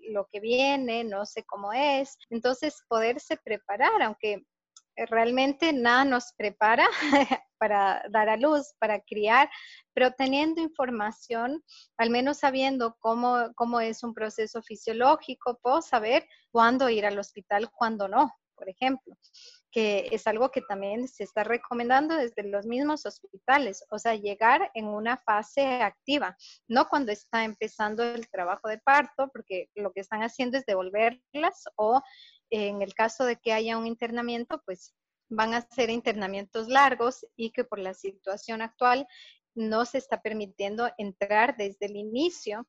lo 0.10 0.28
que 0.32 0.40
viene, 0.40 1.04
no 1.04 1.26
sé 1.26 1.44
cómo 1.44 1.74
es. 1.74 2.18
Entonces, 2.30 2.82
poderse 2.88 3.38
preparar, 3.38 4.02
aunque 4.02 4.46
realmente 5.06 5.72
nada 5.74 6.06
nos 6.06 6.34
prepara 6.34 6.88
para 7.60 8.04
dar 8.10 8.30
a 8.30 8.38
luz, 8.38 8.74
para 8.80 9.00
criar, 9.02 9.50
pero 9.94 10.12
teniendo 10.12 10.62
información, 10.62 11.64
al 11.98 12.10
menos 12.10 12.40
sabiendo 12.40 12.96
cómo, 13.00 13.52
cómo 13.56 13.80
es 13.80 14.04
un 14.04 14.14
proceso 14.14 14.62
fisiológico, 14.62 15.60
puedo 15.62 15.82
saber 15.82 16.28
cuándo 16.52 16.90
ir 16.90 17.06
al 17.06 17.20
hospital, 17.20 17.70
cuándo 17.72 18.08
no, 18.08 18.32
por 18.56 18.70
ejemplo 18.70 19.16
que 19.78 20.08
es 20.12 20.26
algo 20.26 20.50
que 20.50 20.62
también 20.62 21.08
se 21.08 21.24
está 21.24 21.44
recomendando 21.44 22.16
desde 22.16 22.42
los 22.44 22.66
mismos 22.66 23.06
hospitales, 23.06 23.86
o 23.92 24.00
sea, 24.00 24.16
llegar 24.16 24.72
en 24.74 24.86
una 24.86 25.18
fase 25.18 25.66
activa, 25.84 26.36
no 26.68 26.88
cuando 26.88 27.12
está 27.12 27.44
empezando 27.44 28.04
el 28.04 28.28
trabajo 28.30 28.70
de 28.70 28.80
parto, 28.80 29.30
porque 29.32 29.70
lo 29.76 29.92
que 29.92 30.00
están 30.00 30.24
haciendo 30.24 30.58
es 30.58 30.66
devolverlas 30.66 31.66
o 31.76 32.02
en 32.50 32.82
el 32.82 32.94
caso 32.94 33.26
de 33.26 33.38
que 33.38 33.54
haya 33.54 33.78
un 33.78 33.88
internamiento, 33.88 34.62
pues 34.66 34.94
van 35.30 35.54
a 35.54 35.62
ser 35.62 35.90
internamientos 35.90 36.68
largos 36.68 37.26
y 37.36 37.52
que 37.52 37.64
por 37.64 37.80
la 37.80 37.94
situación 37.94 38.62
actual 38.62 39.08
no 39.56 39.86
se 39.86 39.98
está 39.98 40.22
permitiendo 40.22 40.90
entrar 40.98 41.58
desde 41.58 41.88
el 41.88 41.96
inicio 41.96 42.68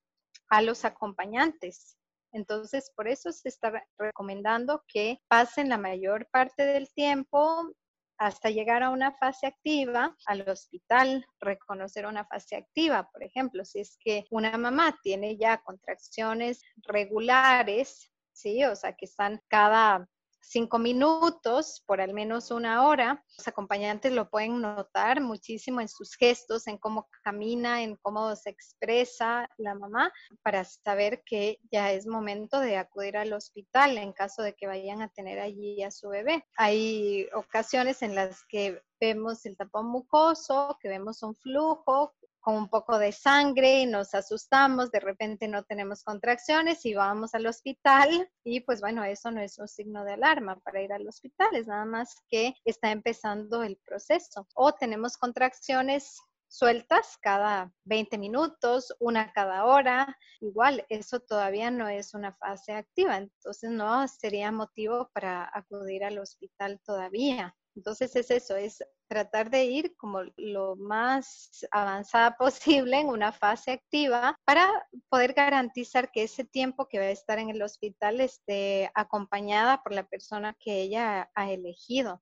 a 0.48 0.62
los 0.62 0.84
acompañantes. 0.84 1.96
Entonces, 2.32 2.90
por 2.94 3.08
eso 3.08 3.32
se 3.32 3.48
está 3.48 3.84
recomendando 3.98 4.84
que 4.88 5.20
pasen 5.28 5.68
la 5.68 5.78
mayor 5.78 6.28
parte 6.30 6.64
del 6.64 6.92
tiempo 6.92 7.72
hasta 8.18 8.50
llegar 8.50 8.82
a 8.82 8.90
una 8.90 9.12
fase 9.12 9.46
activa 9.46 10.16
al 10.26 10.48
hospital, 10.48 11.24
reconocer 11.40 12.04
una 12.04 12.26
fase 12.26 12.56
activa, 12.56 13.08
por 13.12 13.22
ejemplo, 13.22 13.64
si 13.64 13.80
es 13.80 13.96
que 14.00 14.24
una 14.30 14.58
mamá 14.58 14.98
tiene 15.02 15.36
ya 15.36 15.62
contracciones 15.62 16.62
regulares, 16.78 18.10
¿sí? 18.38 18.64
O 18.64 18.76
sea, 18.76 18.92
que 18.94 19.06
están 19.06 19.40
cada 19.48 20.08
cinco 20.40 20.78
minutos 20.78 21.82
por 21.86 22.00
al 22.00 22.14
menos 22.14 22.50
una 22.50 22.86
hora. 22.86 23.22
Los 23.36 23.48
acompañantes 23.48 24.12
lo 24.12 24.30
pueden 24.30 24.60
notar 24.60 25.20
muchísimo 25.20 25.80
en 25.80 25.88
sus 25.88 26.14
gestos, 26.14 26.66
en 26.66 26.78
cómo 26.78 27.08
camina, 27.22 27.82
en 27.82 27.96
cómo 27.96 28.34
se 28.36 28.50
expresa 28.50 29.48
la 29.58 29.74
mamá, 29.74 30.12
para 30.42 30.64
saber 30.64 31.22
que 31.24 31.58
ya 31.70 31.92
es 31.92 32.06
momento 32.06 32.60
de 32.60 32.76
acudir 32.76 33.16
al 33.16 33.32
hospital 33.32 33.98
en 33.98 34.12
caso 34.12 34.42
de 34.42 34.54
que 34.54 34.66
vayan 34.66 35.02
a 35.02 35.08
tener 35.08 35.38
allí 35.38 35.82
a 35.82 35.90
su 35.90 36.08
bebé. 36.08 36.44
Hay 36.56 37.28
ocasiones 37.34 38.02
en 38.02 38.14
las 38.14 38.44
que 38.48 38.80
vemos 39.00 39.44
el 39.46 39.56
tapón 39.56 39.86
mucoso, 39.86 40.76
que 40.80 40.88
vemos 40.88 41.22
un 41.22 41.34
flujo, 41.34 42.14
con 42.40 42.54
un 42.54 42.68
poco 42.68 42.98
de 42.98 43.12
sangre 43.12 43.80
y 43.80 43.86
nos 43.86 44.14
asustamos, 44.14 44.90
de 44.90 45.00
repente 45.00 45.48
no 45.48 45.62
tenemos 45.64 46.02
contracciones 46.04 46.84
y 46.86 46.94
vamos 46.94 47.34
al 47.34 47.46
hospital 47.46 48.08
y 48.44 48.60
pues 48.60 48.80
bueno, 48.80 49.04
eso 49.04 49.30
no 49.30 49.40
es 49.40 49.58
un 49.58 49.68
signo 49.68 50.04
de 50.04 50.12
alarma 50.12 50.58
para 50.60 50.82
ir 50.82 50.92
al 50.92 51.06
hospital, 51.06 51.48
es 51.54 51.66
nada 51.66 51.84
más 51.84 52.16
que 52.28 52.54
está 52.64 52.90
empezando 52.90 53.62
el 53.62 53.76
proceso. 53.84 54.46
O 54.54 54.72
tenemos 54.72 55.16
contracciones 55.16 56.18
sueltas 56.48 57.18
cada 57.20 57.72
20 57.84 58.18
minutos, 58.18 58.94
una 58.98 59.32
cada 59.32 59.64
hora. 59.64 60.16
Igual, 60.40 60.84
eso 60.88 61.20
todavía 61.20 61.70
no 61.70 61.88
es 61.88 62.14
una 62.14 62.34
fase 62.34 62.72
activa, 62.72 63.18
entonces 63.18 63.70
no 63.70 64.06
sería 64.08 64.50
motivo 64.50 65.10
para 65.12 65.50
acudir 65.52 66.04
al 66.04 66.18
hospital 66.18 66.80
todavía. 66.84 67.54
Entonces 67.78 68.16
es 68.16 68.28
eso, 68.32 68.56
es 68.56 68.82
tratar 69.06 69.50
de 69.50 69.64
ir 69.66 69.94
como 69.96 70.22
lo 70.36 70.74
más 70.74 71.64
avanzada 71.70 72.36
posible 72.38 72.98
en 72.98 73.06
una 73.06 73.30
fase 73.30 73.70
activa 73.70 74.36
para 74.44 74.66
poder 75.08 75.32
garantizar 75.32 76.10
que 76.10 76.24
ese 76.24 76.44
tiempo 76.44 76.88
que 76.88 76.98
va 76.98 77.04
a 77.04 77.10
estar 77.10 77.38
en 77.38 77.50
el 77.50 77.62
hospital 77.62 78.20
esté 78.20 78.90
acompañada 78.94 79.80
por 79.80 79.92
la 79.92 80.02
persona 80.02 80.56
que 80.58 80.82
ella 80.82 81.30
ha 81.36 81.52
elegido 81.52 82.20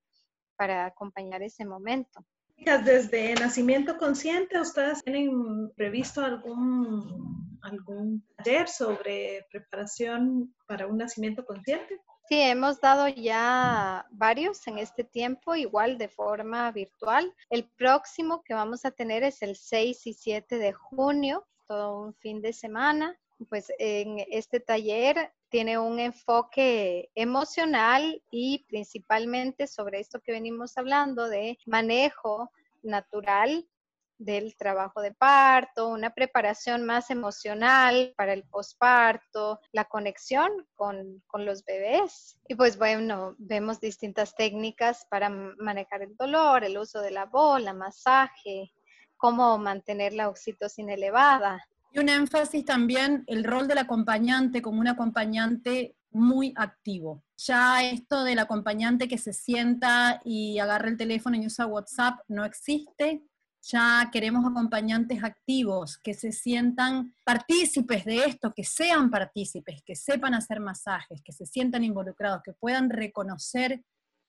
para 0.59 0.85
acompañar 0.85 1.43
ese 1.43 1.65
momento. 1.65 2.21
Desde 2.59 3.35
nacimiento 3.35 3.97
consciente, 3.97 4.61
¿ustedes 4.61 5.03
tienen 5.03 5.73
previsto 5.75 6.21
algún, 6.23 7.59
algún 7.63 8.27
taller 8.37 8.69
sobre 8.69 9.47
preparación 9.51 10.55
para 10.67 10.87
un 10.87 10.99
nacimiento 10.99 11.47
consciente? 11.47 11.99
Sí, 12.29 12.41
hemos 12.41 12.81
dado 12.81 13.07
ya 13.07 14.05
varios 14.11 14.67
en 14.67 14.79
este 14.79 15.05
tiempo, 15.05 15.55
igual 15.55 15.97
de 15.97 16.09
forma 16.09 16.73
virtual. 16.73 17.33
El 17.51 17.71
próximo 17.71 18.43
que 18.43 18.53
vamos 18.53 18.85
a 18.85 18.91
tener 18.91 19.23
es 19.23 19.43
el 19.43 19.55
6 19.55 20.09
y 20.09 20.13
7 20.13 20.59
de 20.59 20.73
junio, 20.73 21.47
todo 21.69 22.01
un 22.03 22.15
fin 22.15 22.43
de 22.43 22.53
semana. 22.53 23.17
Pues 23.49 23.73
en 23.79 24.25
este 24.29 24.59
taller 24.59 25.33
tiene 25.51 25.79
un 25.79 26.01
enfoque 26.01 27.11
emocional 27.15 28.21
y 28.33 28.65
principalmente 28.67 29.69
sobre 29.69 30.01
esto 30.01 30.21
que 30.21 30.33
venimos 30.33 30.77
hablando 30.77 31.29
de 31.29 31.57
manejo 31.65 32.51
natural 32.83 33.69
del 34.19 34.57
trabajo 34.57 35.01
de 35.01 35.13
parto, 35.13 35.89
una 35.89 36.11
preparación 36.11 36.85
más 36.85 37.11
emocional 37.11 38.15
para 38.17 38.33
el 38.33 38.45
posparto, 38.45 39.61
la 39.73 39.85
conexión 39.85 40.51
con, 40.75 41.23
los 41.35 41.65
bebés. 41.65 42.39
Y 42.49 42.55
pues 42.55 42.79
bueno, 42.79 43.35
vemos 43.39 43.81
distintas 43.81 44.35
técnicas 44.35 45.07
para 45.11 45.29
manejar 45.29 46.03
el 46.03 46.17
dolor, 46.17 46.65
el 46.65 46.79
uso 46.79 47.01
de 47.01 47.11
la 47.11 47.27
bola, 47.27 47.73
masaje, 47.73 48.73
cómo 49.17 49.59
mantener 49.59 50.13
la 50.13 50.29
oxitocina 50.29 50.95
elevada. 50.95 51.63
Y 51.93 51.99
un 51.99 52.09
énfasis 52.09 52.65
también 52.65 53.25
el 53.27 53.45
rol 53.45 53.69
del 53.69 53.79
acompañante 53.79 54.63
como 54.63 54.81
un 54.81 54.89
acompañante 54.89 55.97
muy 56.11 56.53
activo. 56.57 57.23
Ya 57.37 57.85
esto 57.85 58.25
del 58.25 58.39
acompañante 58.39 59.09
que 59.09 59.19
se 59.19 59.33
sienta 59.33 60.21
y 60.25 60.59
agarra 60.59 60.89
el 60.89 60.97
teléfono 60.97 61.37
y 61.37 61.47
usa 61.47 61.67
WhatsApp 61.67 62.21
no 62.29 62.45
existe 62.45 63.23
ya 63.69 64.09
queremos 64.13 64.45
acompañantes 64.45 65.25
activos, 65.25 65.99
que 65.99 66.15
se 66.15 66.31
sientan 66.31 67.15
partícipes 67.25 68.05
de 68.05 68.25
esto, 68.25 68.53
que 68.55 68.65
sean 68.65 69.11
partícipes, 69.11 69.83
que 69.83 69.97
sepan 69.97 70.35
hacer 70.35 70.61
masajes, 70.61 71.21
que 71.23 71.33
se 71.33 71.47
sientan 71.47 71.83
involucrados, 71.83 72.43
que 72.45 72.53
puedan 72.53 72.91
reconocer 72.91 73.83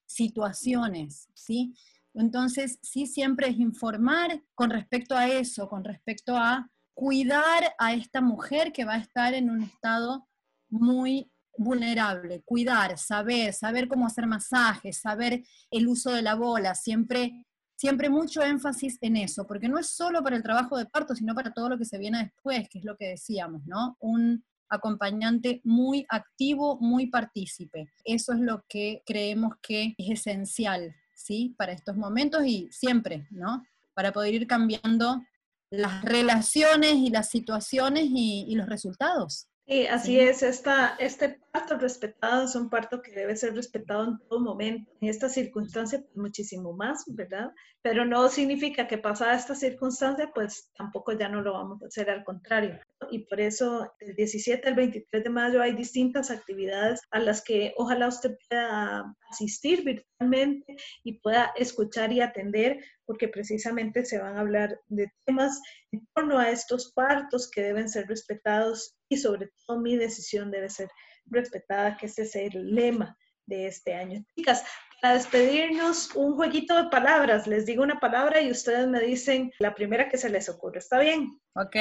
situaciones, 0.07 1.29
¿sí? 1.35 1.75
Entonces, 2.13 2.79
sí, 2.81 3.05
siempre 3.05 3.49
es 3.49 3.59
informar 3.59 4.41
con 4.55 4.71
respecto 4.71 5.15
a 5.15 5.27
eso, 5.27 5.69
con 5.69 5.83
respecto 5.83 6.35
a 6.35 6.71
cuidar 6.95 7.75
a 7.77 7.93
esta 7.93 8.21
mujer 8.21 8.73
que 8.73 8.85
va 8.85 8.95
a 8.95 8.99
estar 8.99 9.35
en 9.35 9.51
un 9.51 9.61
estado 9.61 10.27
muy 10.69 11.31
vulnerable, 11.55 12.41
cuidar, 12.43 12.97
saber, 12.97 13.53
saber 13.53 13.87
cómo 13.87 14.07
hacer 14.07 14.25
masajes, 14.25 14.97
saber 14.97 15.43
el 15.69 15.87
uso 15.87 16.11
de 16.11 16.23
la 16.23 16.33
bola, 16.33 16.73
siempre 16.73 17.45
siempre 17.77 18.09
mucho 18.09 18.41
énfasis 18.41 18.97
en 19.01 19.15
eso, 19.17 19.45
porque 19.45 19.69
no 19.69 19.77
es 19.77 19.87
solo 19.87 20.23
para 20.23 20.35
el 20.35 20.43
trabajo 20.43 20.77
de 20.77 20.87
parto, 20.87 21.15
sino 21.15 21.35
para 21.35 21.53
todo 21.53 21.69
lo 21.69 21.77
que 21.77 21.85
se 21.85 21.97
viene 21.97 22.23
después, 22.23 22.67
que 22.69 22.79
es 22.79 22.85
lo 22.85 22.97
que 22.97 23.09
decíamos, 23.09 23.61
¿no? 23.65 23.95
Un 23.99 24.43
acompañante 24.69 25.61
muy 25.63 26.05
activo, 26.09 26.77
muy 26.81 27.07
partícipe. 27.07 27.87
Eso 28.03 28.33
es 28.33 28.39
lo 28.39 28.65
que 28.67 29.03
creemos 29.05 29.53
que 29.61 29.95
es 29.97 30.09
esencial, 30.09 30.93
¿sí? 31.13 31.55
Para 31.57 31.71
estos 31.71 31.95
momentos 31.95 32.45
y 32.45 32.67
siempre, 32.71 33.27
¿no? 33.29 33.63
Para 33.93 34.11
poder 34.11 34.33
ir 34.33 34.47
cambiando 34.47 35.23
las 35.69 36.03
relaciones 36.03 36.95
y 36.95 37.09
las 37.09 37.29
situaciones 37.29 38.05
y, 38.07 38.45
y 38.47 38.55
los 38.55 38.67
resultados. 38.67 39.47
Sí, 39.67 39.85
así 39.85 40.19
es. 40.19 40.43
Esta, 40.43 40.95
este 40.97 41.39
parto 41.57 41.77
respetado 41.77 42.43
es 42.45 42.55
un 42.55 42.69
parto 42.69 43.01
que 43.01 43.11
debe 43.11 43.35
ser 43.35 43.55
respetado 43.55 44.03
en 44.03 44.19
todo 44.29 44.39
momento. 44.39 44.91
En 45.01 45.09
esta 45.09 45.27
circunstancia, 45.27 45.99
pues, 45.99 46.15
muchísimo 46.15 46.73
más, 46.73 47.03
¿verdad? 47.07 47.51
Pero 47.81 48.05
no 48.05 48.29
significa 48.29 48.87
que 48.87 48.99
pasada 48.99 49.35
esta 49.35 49.55
circunstancia, 49.55 50.29
pues 50.35 50.71
tampoco 50.77 51.13
ya 51.13 51.29
no 51.29 51.41
lo 51.41 51.53
vamos 51.53 51.81
a 51.81 51.87
hacer, 51.87 52.11
al 52.11 52.23
contrario. 52.23 52.79
Y 53.09 53.25
por 53.25 53.39
eso, 53.39 53.91
del 53.99 54.15
17 54.15 54.67
al 54.67 54.75
23 54.75 55.23
de 55.23 55.29
mayo 55.29 55.61
hay 55.61 55.73
distintas 55.73 56.29
actividades 56.29 57.01
a 57.09 57.19
las 57.19 57.43
que 57.43 57.73
ojalá 57.77 58.07
usted 58.07 58.37
pueda 58.47 59.15
asistir 59.31 59.83
virtualmente 59.83 60.75
y 61.03 61.19
pueda 61.19 61.53
escuchar 61.55 62.11
y 62.13 62.21
atender, 62.21 62.83
porque 63.05 63.29
precisamente 63.29 64.05
se 64.05 64.19
van 64.19 64.37
a 64.37 64.41
hablar 64.41 64.79
de 64.87 65.11
temas 65.25 65.59
en 65.91 66.07
torno 66.13 66.37
a 66.37 66.51
estos 66.51 66.91
partos 66.93 67.49
que 67.49 67.61
deben 67.61 67.89
ser 67.89 68.07
respetados 68.07 68.95
y 69.09 69.17
sobre 69.17 69.49
todo 69.65 69.79
mi 69.79 69.95
decisión 69.95 70.51
debe 70.51 70.69
ser 70.69 70.89
respetada, 71.29 71.97
que 71.97 72.07
ese 72.07 72.23
es 72.23 72.35
el 72.35 72.75
lema 72.75 73.17
de 73.45 73.67
este 73.67 73.93
año. 73.93 74.23
Chicas, 74.35 74.63
para 75.01 75.13
despedirnos, 75.13 76.15
un 76.15 76.35
jueguito 76.35 76.75
de 76.75 76.89
palabras. 76.89 77.47
Les 77.47 77.65
digo 77.65 77.83
una 77.83 77.99
palabra 77.99 78.41
y 78.41 78.51
ustedes 78.51 78.87
me 78.87 78.99
dicen 78.99 79.51
la 79.59 79.75
primera 79.75 80.09
que 80.09 80.17
se 80.17 80.29
les 80.29 80.49
ocurre. 80.49 80.79
¿Está 80.79 80.99
bien? 80.99 81.39
Ok. 81.53 81.75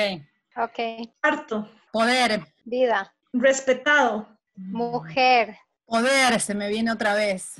Ok. 0.57 1.09
Parto. 1.21 1.71
Poder. 1.93 2.43
Vida. 2.65 3.15
Respetado. 3.33 4.29
Mujer. 4.55 5.57
Poder, 5.87 6.41
se 6.41 6.55
me 6.55 6.69
viene 6.69 6.93
otra 6.93 7.15
vez. 7.15 7.57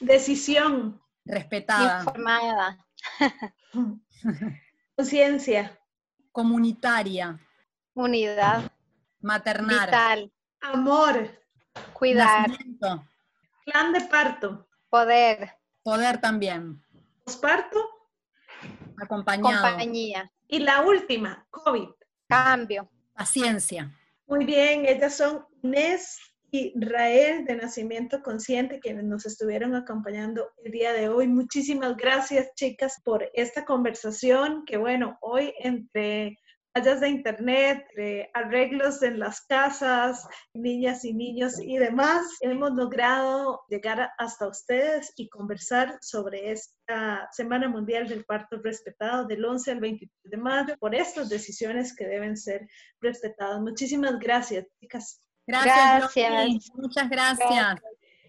Decisión. 0.00 1.00
Respetada. 1.24 2.00
Informada. 2.00 2.78
Conciencia. 4.96 5.78
Comunitaria. 6.32 7.38
Unidad. 7.94 8.70
Maternar. 9.20 9.86
Vital. 9.86 10.32
Amor. 10.72 11.30
Cuidar. 11.92 12.48
Nacimiento. 12.48 13.06
Plan 13.66 13.92
de 13.92 14.00
parto. 14.02 14.66
Poder. 14.88 15.52
Poder 15.82 16.20
también. 16.20 16.82
Posparto. 17.24 17.78
Acompañado. 19.02 19.62
Compañía. 19.62 20.30
Y 20.48 20.60
la 20.60 20.82
última, 20.82 21.46
COVID. 21.50 21.88
Cambio. 22.28 22.88
Paciencia. 23.12 23.92
Muy 24.26 24.46
bien, 24.46 24.86
ellas 24.86 25.16
son 25.16 25.44
Inés 25.62 26.18
y 26.50 26.72
Rael 26.76 27.44
de 27.44 27.56
Nacimiento 27.56 28.22
Consciente, 28.22 28.80
quienes 28.80 29.04
nos 29.04 29.26
estuvieron 29.26 29.74
acompañando 29.74 30.50
el 30.64 30.72
día 30.72 30.92
de 30.92 31.08
hoy. 31.08 31.28
Muchísimas 31.28 31.96
gracias, 31.96 32.54
chicas, 32.54 33.02
por 33.04 33.28
esta 33.34 33.64
conversación 33.64 34.64
que, 34.64 34.78
bueno, 34.78 35.18
hoy 35.20 35.52
entre 35.58 36.38
fallas 36.74 37.00
de 37.00 37.08
internet, 37.08 37.86
arreglos 38.34 39.02
en 39.02 39.18
las 39.20 39.40
casas, 39.42 40.26
niñas 40.54 41.04
y 41.04 41.12
niños 41.14 41.60
y 41.60 41.76
demás, 41.78 42.26
hemos 42.40 42.72
logrado 42.72 43.64
llegar 43.68 44.10
hasta 44.18 44.48
ustedes 44.48 45.12
y 45.16 45.28
conversar 45.28 45.96
sobre 46.00 46.50
esta 46.50 47.28
Semana 47.30 47.68
Mundial 47.68 48.08
del 48.08 48.24
Parto 48.24 48.60
Respetado 48.62 49.24
del 49.26 49.44
11 49.44 49.70
al 49.70 49.78
23 49.80 50.10
de 50.24 50.36
mayo 50.36 50.74
por 50.80 50.96
estas 50.96 51.28
decisiones 51.28 51.94
que 51.94 52.06
deben 52.06 52.36
ser 52.36 52.66
respetadas. 53.00 53.60
Muchísimas 53.60 54.18
gracias, 54.18 54.66
chicas. 54.80 55.20
Gracias. 55.46 56.12
gracias. 56.14 56.70
Muchas 56.74 57.08
gracias. 57.08 57.80